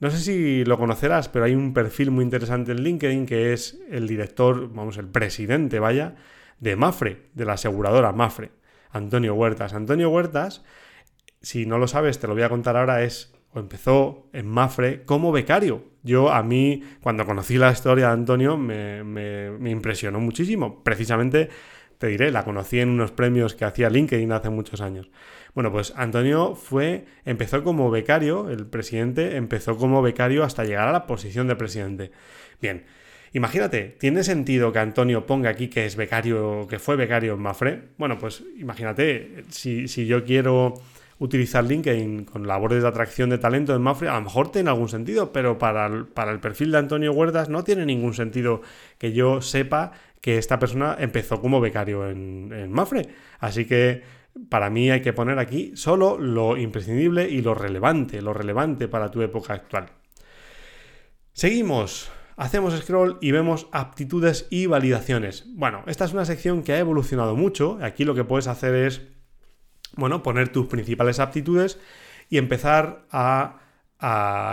No 0.01 0.11
sé 0.11 0.19
si 0.19 0.65
lo 0.65 0.79
conocerás, 0.79 1.29
pero 1.29 1.45
hay 1.45 1.55
un 1.55 1.75
perfil 1.75 2.11
muy 2.11 2.25
interesante 2.25 2.73
en 2.73 2.83
LinkedIn 2.83 3.27
que 3.27 3.53
es 3.53 3.83
el 3.91 4.09
director, 4.09 4.73
vamos, 4.73 4.97
el 4.97 5.09
presidente, 5.09 5.79
vaya, 5.79 6.15
de 6.59 6.75
Mafre, 6.75 7.31
de 7.35 7.45
la 7.45 7.55
aseguradora 7.55 8.13
Mafre, 8.13 8.53
Antonio 8.91 9.35
Huertas. 9.35 9.75
Antonio 9.75 10.09
Huertas, 10.09 10.65
si 11.43 11.67
no 11.67 11.77
lo 11.79 11.87
sabes, 11.87 12.19
te 12.19 12.29
lo 12.29 12.33
voy 12.33 12.45
a 12.45 12.49
contar 12.49 12.79
ahora, 12.79 13.03
es 13.03 13.35
o 13.53 13.59
empezó 13.59 14.29
en 14.33 14.47
Mafre 14.47 15.03
como 15.05 15.33
becario. 15.33 15.85
Yo 16.03 16.31
a 16.33 16.43
mí, 16.43 16.83
cuando 17.03 17.27
conocí 17.27 17.59
la 17.59 17.73
historia 17.73 18.07
de 18.07 18.13
Antonio, 18.13 18.57
me, 18.57 19.05
me, 19.05 19.71
impresionó 19.71 20.21
muchísimo. 20.21 20.83
Precisamente, 20.83 21.49
te 21.99 22.07
diré, 22.07 22.31
la 22.31 22.45
conocí 22.45 22.79
en 22.81 22.89
unos 22.91 23.11
premios 23.11 23.55
que 23.55 23.65
hacía 23.65 23.91
LinkedIn 23.91 24.33
hace 24.33 24.51
muchos 24.51 24.81
años. 24.81 25.11
Bueno, 25.55 25.73
pues 25.73 25.93
Antonio 25.97 26.55
fue, 26.55 27.05
empezó 27.25 27.63
como 27.65 27.91
becario, 27.91 28.49
el 28.51 28.67
presidente 28.67 29.37
empezó 29.37 29.77
como 29.77 30.01
becario 30.01 30.45
hasta 30.45 30.65
llegar 30.65 30.89
a 30.89 30.93
la 30.93 31.07
posición 31.07 31.49
de 31.49 31.57
presidente. 31.57 32.13
Bien, 32.63 32.85
imagínate, 33.33 33.97
¿tiene 33.99 34.23
sentido 34.23 34.73
que 34.73 34.79
Antonio 34.79 35.27
ponga 35.27 35.51
aquí 35.51 35.69
que 35.69 35.87
es 35.87 35.97
becario, 35.97 36.67
que 36.69 36.79
fue 36.79 36.97
becario 36.97 37.35
en 37.35 37.41
Mafre? 37.41 37.83
Bueno, 37.99 38.17
pues 38.17 38.45
imagínate, 38.59 39.45
si, 39.51 39.89
si 39.89 40.07
yo 40.07 40.25
quiero 40.25 40.75
utilizar 41.21 41.63
LinkedIn 41.65 42.25
con 42.25 42.47
labores 42.47 42.83
de 42.83 42.89
atracción 42.89 43.31
de 43.31 43.39
talento 43.39 43.75
en 43.75 43.83
Mafre, 43.83 44.09
a 44.09 44.15
lo 44.15 44.23
mejor 44.23 44.51
tiene 44.51 44.71
algún 44.71 44.89
sentido, 44.89 45.33
pero 45.33 45.59
para 45.59 45.87
el, 45.87 46.07
para 46.07 46.33
el 46.33 46.41
perfil 46.41 46.73
de 46.73 46.79
Antonio 46.79 47.13
Huertas 47.13 47.51
no 47.51 47.63
tiene 47.63 47.85
ningún 47.87 48.15
sentido 48.15 48.63
que 48.99 49.13
yo 49.13 49.43
sepa 49.43 49.93
que 50.23 50.39
esta 50.39 50.59
persona 50.59 50.97
empezó 50.99 51.41
como 51.41 51.61
becario 51.61 52.09
en, 52.09 52.53
en 52.53 52.73
Mafre. 52.73 53.07
Así 53.39 53.67
que 53.67 54.03
para 54.49 54.71
mí 54.71 54.91
hay 54.91 55.03
que 55.03 55.13
poner 55.13 55.39
aquí 55.39 55.73
solo 55.77 56.19
lo 56.19 56.57
imprescindible 56.57 57.29
y 57.29 57.43
lo 57.43 57.55
relevante, 57.55 58.23
lo 58.23 58.33
relevante 58.33 58.89
para 58.89 59.11
tu 59.11 59.21
época 59.23 59.53
actual. 59.53 59.87
Seguimos. 61.33 62.11
Hacemos 62.37 62.75
scroll 62.75 63.19
y 63.21 63.33
vemos 63.33 63.67
aptitudes 63.71 64.47
y 64.49 64.65
validaciones. 64.65 65.45
Bueno, 65.55 65.83
esta 65.87 66.07
es 66.07 66.15
una 66.15 66.25
sección 66.25 66.63
que 66.63 66.73
ha 66.73 66.79
evolucionado 66.79 67.37
mucho. 67.37 67.79
Aquí 67.83 68.07
lo 68.07 68.15
que 68.15 68.25
puedes 68.25 68.47
hacer 68.47 68.75
es 68.75 69.03
bueno, 69.97 70.23
poner 70.23 70.51
tus 70.51 70.67
principales 70.67 71.19
aptitudes 71.21 71.79
y 72.29 72.39
empezar 72.39 73.07
a, 73.11 73.57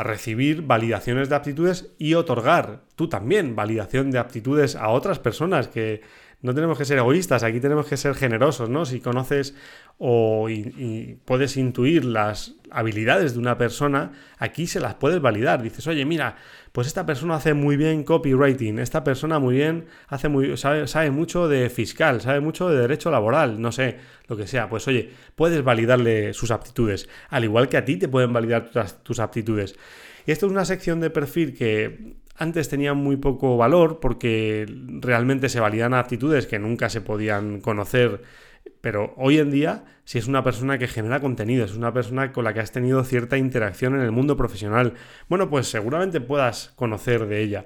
recibir 0.04 0.64
validaciones 0.64 1.30
de 1.30 1.36
aptitudes 1.36 1.94
y 1.98 2.16
otorgar 2.16 2.82
tú 2.98 3.08
también 3.08 3.56
validación 3.56 4.12
de 4.12 4.20
aptitudes 4.20 4.76
a 4.76 4.90
otras 4.90 5.20
personas 5.20 5.70
que 5.70 6.02
no 6.42 6.54
tenemos 6.54 6.78
que 6.78 6.86
ser 6.86 7.00
egoístas, 7.00 7.42
aquí 7.42 7.60
tenemos 7.60 7.88
que 7.88 7.98
ser 7.98 8.14
generosos, 8.14 8.70
¿no? 8.70 8.86
Si 8.86 9.00
conoces 9.00 9.56
o 9.98 10.48
puedes 11.26 11.58
intuir 11.58 12.06
las 12.06 12.54
habilidades 12.70 13.34
de 13.34 13.40
una 13.40 13.58
persona, 13.58 14.12
aquí 14.38 14.68
se 14.68 14.80
las 14.80 14.94
puedes 14.96 15.20
validar. 15.20 15.64
Dices, 15.64 15.88
oye, 15.88 16.06
mira, 16.06 16.36
pues 16.72 16.86
esta 16.86 17.08
persona 17.08 17.36
hace 17.36 17.56
muy 17.56 17.76
bien 17.76 18.04
copywriting, 18.04 18.78
esta 18.78 19.04
persona 19.04 19.40
muy 19.40 19.56
bien 19.56 19.86
hace 20.08 20.30
muy, 20.30 20.56
sabe, 20.58 20.88
sabe 20.88 21.10
mucho 21.10 21.48
de 21.48 21.72
fiscal, 21.72 22.22
sabe 22.22 22.40
mucho 22.40 22.70
de 22.70 22.82
derecho 22.82 23.10
laboral, 23.10 23.60
no 23.60 23.72
sé, 23.72 23.98
lo 24.28 24.38
que 24.38 24.46
sea. 24.46 24.70
Pues 24.70 24.88
oye, 24.88 25.10
puedes 25.36 25.64
validarle 25.64 26.36
sus 26.36 26.52
aptitudes, 26.52 27.10
al 27.30 27.46
igual 27.46 27.68
que 27.68 27.78
a 27.78 27.86
ti 27.86 27.98
te 27.98 28.08
pueden 28.08 28.32
validar 28.32 28.70
tus, 28.70 29.04
tus 29.04 29.20
aptitudes. 29.20 29.76
Y 30.28 30.32
esto 30.32 30.46
es 30.46 30.52
una 30.52 30.66
sección 30.66 31.00
de 31.00 31.10
perfil 31.10 31.56
que 31.56 32.18
antes 32.38 32.70
tenía 32.70 32.94
muy 32.94 33.18
poco 33.18 33.58
valor 33.58 34.00
porque 34.00 34.66
realmente 35.02 35.50
se 35.50 35.60
validan 35.60 35.94
aptitudes 35.94 36.48
que 36.48 36.60
nunca 36.60 36.90
se 36.90 37.02
podían 37.02 37.62
conocer 37.62 38.22
pero 38.82 39.14
hoy 39.18 39.40
en 39.40 39.52
día, 39.52 39.84
si 40.04 40.18
es 40.18 40.28
una 40.28 40.44
persona 40.44 40.78
que 40.78 40.88
genera 40.88 41.20
contenido, 41.20 41.66
es 41.66 41.76
una 41.76 41.94
persona 41.94 42.32
con 42.32 42.44
la 42.44 42.54
que 42.54 42.60
has 42.60 42.72
tenido 42.72 43.04
cierta 43.04 43.38
interacción 43.38 43.96
en 43.96 44.02
el 44.02 44.12
mundo 44.12 44.38
profesional, 44.38 44.94
bueno, 45.28 45.50
pues 45.50 45.68
seguramente 45.68 46.22
puedas 46.22 46.72
conocer 46.76 47.28
de 47.28 47.42
ella. 47.42 47.66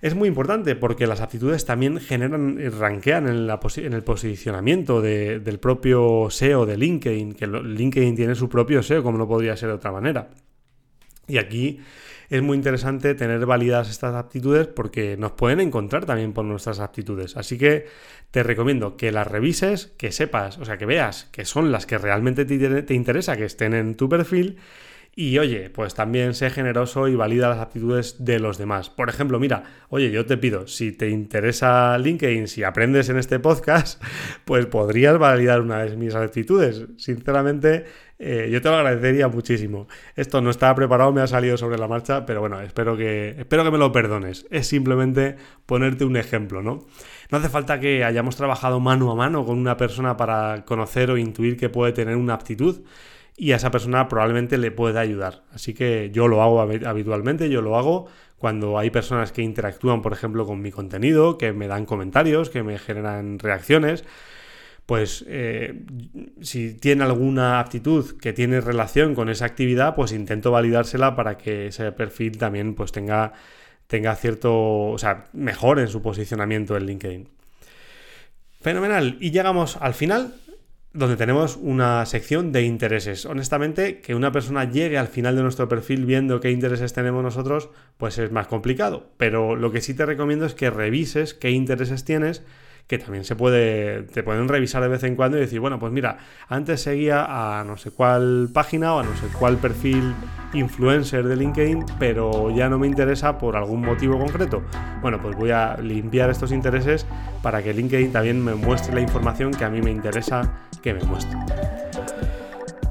Es 0.00 0.14
muy 0.16 0.26
importante 0.26 0.74
porque 0.74 1.06
las 1.06 1.20
aptitudes 1.20 1.64
también 1.64 2.00
generan 2.00 2.58
y 2.60 2.68
ranquean 2.68 3.28
en, 3.28 3.48
en 3.48 3.92
el 3.92 4.02
posicionamiento 4.02 5.00
del 5.00 5.60
propio 5.60 6.28
SEO 6.28 6.66
de 6.66 6.76
LinkedIn, 6.76 7.34
que 7.34 7.46
LinkedIn 7.46 8.16
tiene 8.16 8.34
su 8.34 8.48
propio 8.48 8.82
SEO, 8.82 9.04
como 9.04 9.16
no 9.16 9.28
podría 9.28 9.56
ser 9.56 9.68
de 9.68 9.76
otra 9.76 9.92
manera. 9.92 10.30
Y 11.28 11.38
aquí 11.38 11.80
es 12.32 12.40
muy 12.40 12.56
interesante 12.56 13.14
tener 13.14 13.44
válidas 13.44 13.90
estas 13.90 14.14
aptitudes 14.14 14.66
porque 14.66 15.18
nos 15.18 15.32
pueden 15.32 15.60
encontrar 15.60 16.06
también 16.06 16.32
por 16.32 16.46
nuestras 16.46 16.80
aptitudes. 16.80 17.36
Así 17.36 17.58
que 17.58 17.84
te 18.30 18.42
recomiendo 18.42 18.96
que 18.96 19.12
las 19.12 19.26
revises, 19.26 19.92
que 19.98 20.12
sepas, 20.12 20.56
o 20.56 20.64
sea, 20.64 20.78
que 20.78 20.86
veas 20.86 21.28
que 21.30 21.44
son 21.44 21.70
las 21.70 21.84
que 21.84 21.98
realmente 21.98 22.46
te, 22.46 22.82
te 22.84 22.94
interesa 22.94 23.36
que 23.36 23.44
estén 23.44 23.74
en 23.74 23.96
tu 23.96 24.08
perfil 24.08 24.56
y 25.14 25.38
oye, 25.38 25.68
pues 25.68 25.94
también 25.94 26.32
sé 26.32 26.48
generoso 26.48 27.06
y 27.06 27.14
valida 27.14 27.50
las 27.50 27.58
aptitudes 27.58 28.24
de 28.24 28.38
los 28.38 28.56
demás. 28.56 28.88
Por 28.88 29.10
ejemplo, 29.10 29.38
mira, 29.38 29.64
oye, 29.90 30.10
yo 30.10 30.24
te 30.24 30.38
pido, 30.38 30.66
si 30.66 30.92
te 30.92 31.10
interesa 31.10 31.98
LinkedIn, 31.98 32.48
si 32.48 32.64
aprendes 32.64 33.10
en 33.10 33.18
este 33.18 33.38
podcast, 33.38 34.02
pues 34.46 34.64
podrías 34.64 35.18
validar 35.18 35.60
una 35.60 35.84
de 35.84 35.98
mis 35.98 36.14
aptitudes. 36.14 36.86
Sinceramente, 36.96 37.84
eh, 38.18 38.48
yo 38.50 38.62
te 38.62 38.70
lo 38.70 38.76
agradecería 38.76 39.28
muchísimo. 39.28 39.86
Esto 40.16 40.40
no 40.40 40.48
estaba 40.48 40.74
preparado, 40.74 41.12
me 41.12 41.20
ha 41.20 41.26
salido 41.26 41.58
sobre 41.58 41.76
la 41.76 41.88
marcha, 41.88 42.24
pero 42.24 42.40
bueno, 42.40 42.62
espero 42.62 42.96
que, 42.96 43.34
espero 43.38 43.64
que 43.64 43.70
me 43.70 43.78
lo 43.78 43.92
perdones. 43.92 44.46
Es 44.50 44.66
simplemente 44.66 45.36
ponerte 45.66 46.06
un 46.06 46.16
ejemplo, 46.16 46.62
¿no? 46.62 46.86
No 47.30 47.36
hace 47.36 47.50
falta 47.50 47.80
que 47.80 48.02
hayamos 48.02 48.36
trabajado 48.36 48.80
mano 48.80 49.12
a 49.12 49.14
mano 49.14 49.44
con 49.44 49.58
una 49.58 49.76
persona 49.76 50.16
para 50.16 50.64
conocer 50.64 51.10
o 51.10 51.18
intuir 51.18 51.58
que 51.58 51.68
puede 51.68 51.92
tener 51.92 52.16
una 52.16 52.32
aptitud 52.32 52.80
y 53.42 53.50
a 53.50 53.56
esa 53.56 53.72
persona 53.72 54.06
probablemente 54.06 54.56
le 54.56 54.70
pueda 54.70 55.00
ayudar. 55.00 55.42
Así 55.50 55.74
que 55.74 56.10
yo 56.12 56.28
lo 56.28 56.42
hago 56.42 56.60
habitualmente, 56.60 57.50
yo 57.50 57.60
lo 57.60 57.76
hago 57.76 58.06
cuando 58.38 58.78
hay 58.78 58.90
personas 58.90 59.32
que 59.32 59.42
interactúan, 59.42 60.00
por 60.00 60.12
ejemplo, 60.12 60.46
con 60.46 60.62
mi 60.62 60.70
contenido, 60.70 61.38
que 61.38 61.52
me 61.52 61.66
dan 61.66 61.84
comentarios, 61.84 62.50
que 62.50 62.62
me 62.62 62.78
generan 62.78 63.40
reacciones. 63.40 64.04
Pues 64.86 65.24
eh, 65.26 65.84
si 66.40 66.74
tiene 66.74 67.02
alguna 67.02 67.58
aptitud 67.58 68.16
que 68.20 68.32
tiene 68.32 68.60
relación 68.60 69.16
con 69.16 69.28
esa 69.28 69.46
actividad, 69.46 69.96
pues 69.96 70.12
intento 70.12 70.52
validársela 70.52 71.16
para 71.16 71.36
que 71.36 71.66
ese 71.66 71.90
perfil 71.90 72.38
también 72.38 72.76
pues 72.76 72.92
tenga, 72.92 73.32
tenga 73.88 74.14
cierto, 74.14 74.90
o 74.90 74.98
sea, 74.98 75.24
mejor 75.32 75.80
en 75.80 75.88
su 75.88 76.00
posicionamiento 76.00 76.76
en 76.76 76.86
LinkedIn. 76.86 77.28
Fenomenal. 78.60 79.16
Y 79.18 79.32
llegamos 79.32 79.78
al 79.80 79.94
final 79.94 80.32
donde 80.94 81.16
tenemos 81.16 81.56
una 81.56 82.04
sección 82.04 82.52
de 82.52 82.62
intereses. 82.62 83.24
Honestamente, 83.24 84.00
que 84.00 84.14
una 84.14 84.32
persona 84.32 84.70
llegue 84.70 84.98
al 84.98 85.08
final 85.08 85.36
de 85.36 85.42
nuestro 85.42 85.68
perfil 85.68 86.04
viendo 86.04 86.40
qué 86.40 86.50
intereses 86.50 86.92
tenemos 86.92 87.22
nosotros, 87.22 87.70
pues 87.96 88.18
es 88.18 88.30
más 88.30 88.46
complicado. 88.46 89.06
Pero 89.16 89.56
lo 89.56 89.72
que 89.72 89.80
sí 89.80 89.94
te 89.94 90.04
recomiendo 90.04 90.44
es 90.44 90.54
que 90.54 90.70
revises 90.70 91.34
qué 91.34 91.50
intereses 91.50 92.04
tienes 92.04 92.42
que 92.86 92.98
también 92.98 93.24
se 93.24 93.36
puede, 93.36 94.02
te 94.02 94.22
pueden 94.22 94.48
revisar 94.48 94.82
de 94.82 94.88
vez 94.88 95.02
en 95.04 95.16
cuando 95.16 95.38
y 95.38 95.40
decir, 95.40 95.60
bueno, 95.60 95.78
pues 95.78 95.92
mira, 95.92 96.18
antes 96.48 96.82
seguía 96.82 97.24
a 97.24 97.64
no 97.64 97.76
sé 97.76 97.90
cuál 97.90 98.50
página 98.52 98.94
o 98.94 99.00
a 99.00 99.02
no 99.02 99.16
sé 99.16 99.26
cuál 99.38 99.56
perfil 99.56 100.14
influencer 100.52 101.26
de 101.26 101.36
LinkedIn, 101.36 101.86
pero 101.98 102.54
ya 102.54 102.68
no 102.68 102.78
me 102.78 102.86
interesa 102.86 103.38
por 103.38 103.56
algún 103.56 103.80
motivo 103.80 104.18
concreto. 104.18 104.62
Bueno, 105.00 105.20
pues 105.22 105.36
voy 105.36 105.50
a 105.50 105.76
limpiar 105.78 106.30
estos 106.30 106.52
intereses 106.52 107.06
para 107.42 107.62
que 107.62 107.72
LinkedIn 107.72 108.12
también 108.12 108.44
me 108.44 108.54
muestre 108.54 108.94
la 108.94 109.00
información 109.00 109.52
que 109.52 109.64
a 109.64 109.70
mí 109.70 109.80
me 109.80 109.90
interesa 109.90 110.52
que 110.82 110.92
me 110.92 111.02
muestre. 111.04 111.38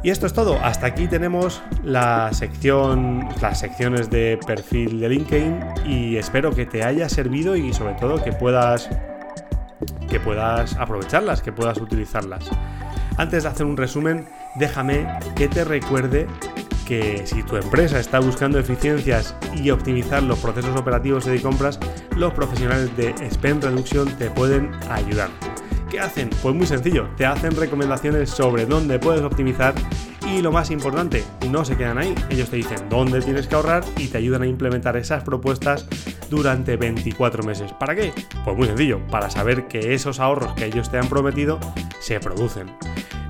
Y 0.04 0.10
esto 0.10 0.26
es 0.26 0.34
todo. 0.34 0.58
Hasta 0.64 0.88
aquí 0.88 1.08
tenemos 1.08 1.62
la 1.84 2.34
sección, 2.34 3.28
las 3.40 3.60
secciones 3.60 4.10
de 4.10 4.40
perfil 4.48 5.00
de 5.00 5.10
LinkedIn 5.10 5.60
y 5.86 6.18
espero 6.18 6.52
que 6.52 6.66
te 6.66 6.84
haya 6.84 7.08
servido 7.08 7.56
y 7.56 7.72
sobre 7.72 7.94
todo 7.94 8.24
que 8.24 8.32
puedas 8.32 8.90
que 10.12 10.20
puedas 10.20 10.76
aprovecharlas, 10.76 11.42
que 11.42 11.54
puedas 11.54 11.80
utilizarlas. 11.80 12.50
Antes 13.16 13.44
de 13.44 13.50
hacer 13.50 13.66
un 13.66 13.78
resumen, 13.78 14.28
déjame 14.56 15.08
que 15.38 15.48
te 15.48 15.64
recuerde 15.64 16.28
que 16.86 17.26
si 17.26 17.44
tu 17.44 17.56
empresa 17.56 17.98
está 17.98 18.20
buscando 18.20 18.60
eficiencias 18.60 19.34
y 19.56 19.70
optimizar 19.70 20.22
los 20.22 20.38
procesos 20.40 20.78
operativos 20.78 21.24
de 21.24 21.42
compras, 21.42 21.80
los 22.18 22.34
profesionales 22.34 22.96
de 22.98 23.16
Spend 23.32 23.64
Reduction 23.64 24.06
te 24.18 24.30
pueden 24.30 24.72
ayudar. 24.90 25.30
¿Qué 25.90 26.02
hacen? 26.02 26.30
Pues 26.42 26.54
muy 26.54 26.68
sencillo, 26.68 27.08
te 27.16 27.26
hacen 27.26 27.56
recomendaciones 27.56 28.30
sobre 28.30 28.66
dónde 28.66 29.00
puedes 29.00 29.22
optimizar 29.22 29.74
y 30.38 30.42
lo 30.42 30.52
más 30.52 30.72
importante, 30.72 31.24
no 31.50 31.66
se 31.66 31.76
quedan 31.76 31.98
ahí, 31.98 32.14
ellos 32.30 32.50
te 32.50 32.58
dicen 32.58 32.90
dónde 32.90 33.22
tienes 33.22 33.48
que 33.48 33.56
ahorrar 33.56 33.84
y 33.98 34.08
te 34.08 34.18
ayudan 34.18 34.44
a 34.44 34.48
implementar 34.48 34.96
esas 34.96 35.24
propuestas 35.24 35.86
durante 36.30 36.78
24 36.78 37.44
meses. 37.44 37.74
¿Para 37.74 37.96
qué? 37.96 38.14
Pues 38.46 38.56
muy 38.56 38.68
sencillo, 38.68 39.06
para 39.08 39.30
saber 39.30 39.68
que 39.68 39.94
esos 39.94 40.20
ahorros 40.20 40.54
que 40.54 40.66
ellos 40.66 40.90
te 40.90 40.98
han 40.98 41.08
prometido 41.08 41.60
se 42.00 42.20
producen. 42.20 42.72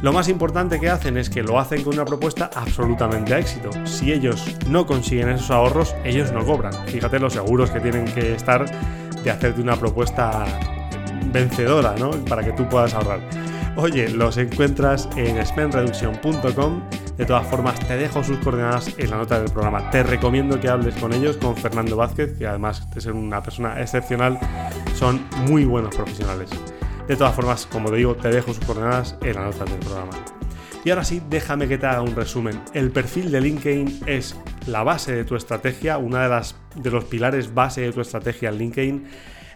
Lo 0.01 0.13
más 0.13 0.29
importante 0.29 0.79
que 0.79 0.89
hacen 0.89 1.17
es 1.17 1.29
que 1.29 1.43
lo 1.43 1.59
hacen 1.59 1.83
con 1.83 1.93
una 1.93 2.05
propuesta 2.05 2.49
absolutamente 2.55 3.33
a 3.33 3.39
éxito. 3.39 3.69
Si 3.85 4.11
ellos 4.11 4.55
no 4.67 4.85
consiguen 4.85 5.29
esos 5.29 5.51
ahorros, 5.51 5.95
ellos 6.03 6.31
no 6.31 6.45
cobran. 6.45 6.73
Fíjate 6.87 7.19
los 7.19 7.33
seguros 7.33 7.71
que 7.71 7.79
tienen 7.79 8.05
que 8.05 8.33
estar 8.33 8.65
de 9.23 9.31
hacerte 9.31 9.61
una 9.61 9.75
propuesta 9.75 10.45
vencedora, 11.31 11.95
¿no? 11.99 12.11
Para 12.25 12.43
que 12.43 12.51
tú 12.53 12.67
puedas 12.67 12.93
ahorrar. 12.93 13.21
Oye, 13.77 14.09
los 14.09 14.37
encuentras 14.37 15.07
en 15.15 15.43
spendreduction.com. 15.45 16.81
De 17.17 17.25
todas 17.25 17.47
formas, 17.47 17.79
te 17.87 17.95
dejo 17.95 18.21
sus 18.21 18.37
coordenadas 18.39 18.93
en 18.97 19.09
la 19.09 19.17
nota 19.17 19.39
del 19.39 19.49
programa. 19.49 19.89
Te 19.91 20.03
recomiendo 20.03 20.59
que 20.59 20.67
hables 20.67 20.93
con 20.95 21.13
ellos, 21.13 21.37
con 21.37 21.55
Fernando 21.55 21.95
Vázquez, 21.95 22.37
que 22.37 22.45
además 22.45 22.89
de 22.93 22.99
ser 22.99 23.13
una 23.13 23.41
persona 23.41 23.79
excepcional, 23.79 24.37
son 24.95 25.25
muy 25.47 25.63
buenos 25.63 25.95
profesionales. 25.95 26.49
De 27.07 27.15
todas 27.15 27.33
formas, 27.33 27.65
como 27.65 27.89
te 27.89 27.95
digo, 27.95 28.13
te 28.15 28.29
dejo 28.29 28.53
sus 28.53 28.65
coordenadas 28.65 29.15
en 29.21 29.35
la 29.35 29.45
nota 29.45 29.63
del 29.63 29.79
programa. 29.79 30.11
Y 30.83 30.89
ahora 30.89 31.05
sí, 31.05 31.21
déjame 31.29 31.69
que 31.69 31.77
te 31.77 31.85
haga 31.85 32.01
un 32.01 32.15
resumen. 32.15 32.59
El 32.73 32.91
perfil 32.91 33.31
de 33.31 33.39
LinkedIn 33.39 34.01
es 34.05 34.35
la 34.67 34.83
base 34.83 35.15
de 35.15 35.23
tu 35.23 35.35
estrategia, 35.35 35.97
una 35.97 36.23
de 36.23 36.29
las 36.29 36.55
de 36.75 36.91
los 36.91 37.05
pilares 37.05 37.53
base 37.53 37.81
de 37.81 37.93
tu 37.93 38.01
estrategia 38.01 38.49
en 38.49 38.57
LinkedIn 38.57 39.07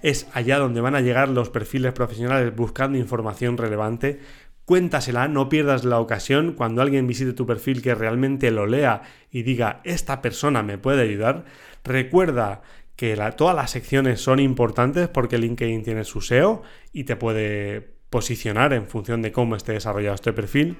es 0.01 0.27
allá 0.33 0.57
donde 0.57 0.81
van 0.81 0.95
a 0.95 1.01
llegar 1.01 1.29
los 1.29 1.49
perfiles 1.49 1.93
profesionales 1.93 2.55
buscando 2.55 2.97
información 2.97 3.57
relevante. 3.57 4.19
Cuéntasela, 4.65 5.27
no 5.27 5.47
pierdas 5.47 5.85
la 5.85 5.99
ocasión 5.99 6.53
cuando 6.53 6.81
alguien 6.81 7.05
visite 7.05 7.33
tu 7.33 7.45
perfil 7.45 7.81
que 7.81 7.93
realmente 7.93 8.49
lo 8.51 8.65
lea 8.65 9.03
y 9.31 9.43
diga, 9.43 9.81
esta 9.83 10.21
persona 10.21 10.63
me 10.63 10.77
puede 10.77 11.03
ayudar. 11.03 11.45
Recuerda 11.83 12.61
que 12.95 13.15
todas 13.37 13.55
las 13.55 13.71
secciones 13.71 14.21
son 14.21 14.39
importantes 14.39 15.07
porque 15.07 15.37
LinkedIn 15.37 15.83
tiene 15.83 16.03
su 16.03 16.21
SEO 16.21 16.63
y 16.93 17.03
te 17.03 17.15
puede 17.15 17.95
posicionar 18.09 18.73
en 18.73 18.87
función 18.87 19.21
de 19.21 19.31
cómo 19.31 19.55
esté 19.55 19.73
desarrollado 19.73 20.15
este 20.15 20.33
perfil. 20.33 20.77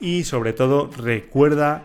Y 0.00 0.24
sobre 0.24 0.52
todo, 0.52 0.90
recuerda 0.96 1.84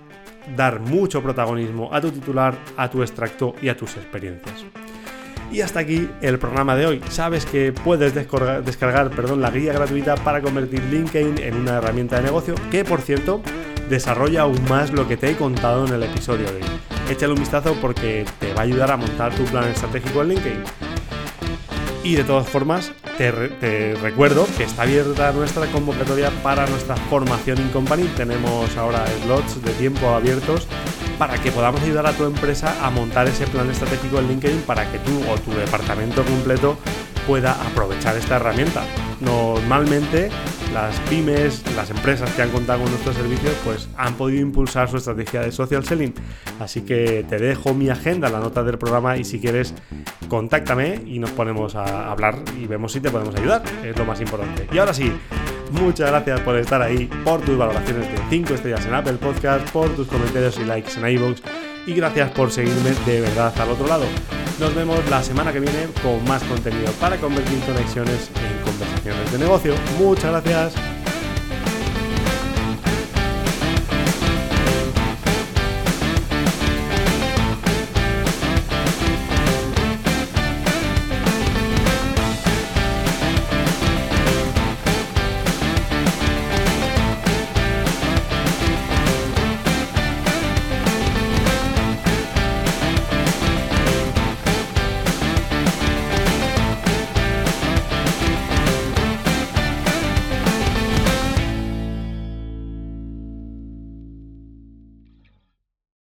dar 0.56 0.80
mucho 0.80 1.22
protagonismo 1.22 1.94
a 1.94 2.02
tu 2.02 2.12
titular, 2.12 2.58
a 2.78 2.90
tu 2.90 3.04
extracto 3.04 3.54
y 3.62 3.70
a 3.70 3.78
tus 3.78 3.98
experiencias. 3.98 4.66
Y 5.52 5.62
hasta 5.62 5.80
aquí 5.80 6.10
el 6.22 6.40
programa 6.40 6.76
de 6.76 6.86
hoy. 6.86 7.02
Sabes 7.10 7.46
que 7.46 7.72
puedes 7.72 8.14
descargar, 8.14 9.10
perdón, 9.12 9.42
la 9.42 9.50
guía 9.50 9.74
gratuita 9.74 10.16
para 10.16 10.42
convertir 10.42 10.84
LinkedIn 10.84 11.38
en 11.40 11.56
una 11.56 11.78
herramienta 11.78 12.18
de 12.18 12.24
negocio 12.24 12.56
que, 12.70 12.84
por 12.84 13.02
cierto, 13.02 13.42
desarrolla 13.90 14.42
aún 14.42 14.60
más 14.68 14.92
lo 14.92 15.08
que 15.08 15.16
te 15.16 15.30
he 15.30 15.36
contado 15.36 15.88
en 15.88 15.94
el 15.94 16.04
episodio 16.04 16.46
de 16.48 16.58
hoy. 16.58 16.64
Échale 17.10 17.34
un 17.34 17.40
vistazo 17.40 17.76
porque 17.82 18.26
te 18.40 18.54
va 18.54 18.62
a 18.62 18.64
ayudar 18.64 18.92
a 18.92 18.98
montar 18.98 19.34
tu 19.34 19.44
plan 19.46 19.70
estratégico 19.70 20.22
en 20.22 20.30
LinkedIn. 20.30 20.64
Y 22.04 22.16
de 22.16 22.24
todas 22.24 22.48
formas, 22.48 22.92
te, 23.18 23.32
te, 23.32 23.96
recuerdo 23.96 24.48
que 24.58 24.64
está 24.64 24.84
abierta 24.84 25.32
nuestra 25.32 25.66
convocatoria 25.68 26.30
para 26.44 26.68
nuestra 26.68 26.96
formación 26.96 27.60
in 27.60 27.70
company. 27.70 28.04
Tenemos 28.16 28.76
ahora 28.78 29.06
slots 29.24 29.64
de 29.64 29.72
tiempo 29.74 30.10
abiertos 30.10 30.68
para 31.18 31.42
que 31.42 31.52
podamos 31.52 31.82
ayudar 31.82 32.06
a 32.06 32.14
tu 32.14 32.26
empresa 32.26 32.86
a 32.86 32.90
montar 32.90 33.28
ese 33.28 33.48
plan 33.48 33.70
estratégico 33.70 34.20
en 34.20 34.28
LinkedIn 34.28 34.62
para 34.62 34.90
que 34.92 35.00
tú 35.00 35.22
o 35.30 35.36
tu 35.38 35.52
departamento 35.52 36.24
completo 36.24 36.78
pueda 37.26 37.54
aprovechar 37.54 38.16
esta 38.16 38.38
herramienta. 38.38 38.84
Normalmente 39.20 40.30
las 40.74 40.98
pymes, 41.10 41.64
las 41.76 41.90
empresas 41.90 42.30
que 42.32 42.42
han 42.42 42.50
contado 42.50 42.82
con 42.82 42.92
nuestros 42.92 43.16
servicios, 43.16 43.54
pues 43.66 43.90
han 43.98 44.14
podido 44.14 44.42
impulsar 44.42 44.90
su 44.90 44.98
estrategia 44.98 45.42
de 45.42 45.52
social 45.52 45.84
selling. 45.84 46.14
Así 46.60 46.82
que 46.82 47.26
te 47.28 47.38
dejo 47.38 47.74
mi 47.74 47.90
agenda, 47.90 48.30
la 48.30 48.40
nota 48.40 48.64
del 48.64 48.78
programa 48.78 49.18
y 49.18 49.24
si 49.24 49.40
quieres, 49.40 49.74
contáctame 50.30 51.02
y 51.06 51.20
nos 51.20 51.32
ponemos 51.32 51.76
a 51.76 52.12
hablar 52.12 52.36
y 52.58 52.68
vemos 52.68 52.92
si 52.92 53.02
te 53.02 53.10
podemos 53.10 53.36
ayudar. 53.36 53.64
Es 53.84 53.98
lo 53.98 54.06
más 54.06 54.22
importante. 54.22 54.68
Y 54.72 54.78
ahora 54.78 54.94
sí, 54.94 55.12
Muchas 55.72 56.10
gracias 56.10 56.40
por 56.42 56.56
estar 56.56 56.82
ahí, 56.82 57.10
por 57.24 57.42
tus 57.42 57.58
valoraciones 57.58 58.10
de 58.12 58.18
5 58.30 58.54
estrellas 58.54 58.86
en 58.86 58.94
Apple 58.94 59.14
Podcast, 59.14 59.70
por 59.72 59.90
tus 59.96 60.08
comentarios 60.08 60.58
y 60.60 60.66
likes 60.66 61.00
en 61.00 61.08
iVoox 61.08 61.42
y 61.86 61.94
gracias 61.94 62.32
por 62.32 62.52
seguirme 62.52 62.92
de 63.06 63.22
verdad 63.22 63.54
al 63.60 63.70
otro 63.72 63.88
lado. 63.88 64.06
Nos 64.60 64.74
vemos 64.74 65.00
la 65.10 65.22
semana 65.22 65.54
que 65.54 65.60
viene 65.60 65.88
con 66.02 66.24
más 66.26 66.44
contenido 66.44 66.92
para 66.94 67.18
convertir 67.18 67.60
conexiones 67.60 68.30
en 68.36 68.64
conversaciones 68.64 69.32
de 69.32 69.38
negocio. 69.38 69.74
Muchas 70.00 70.32
gracias. 70.32 70.97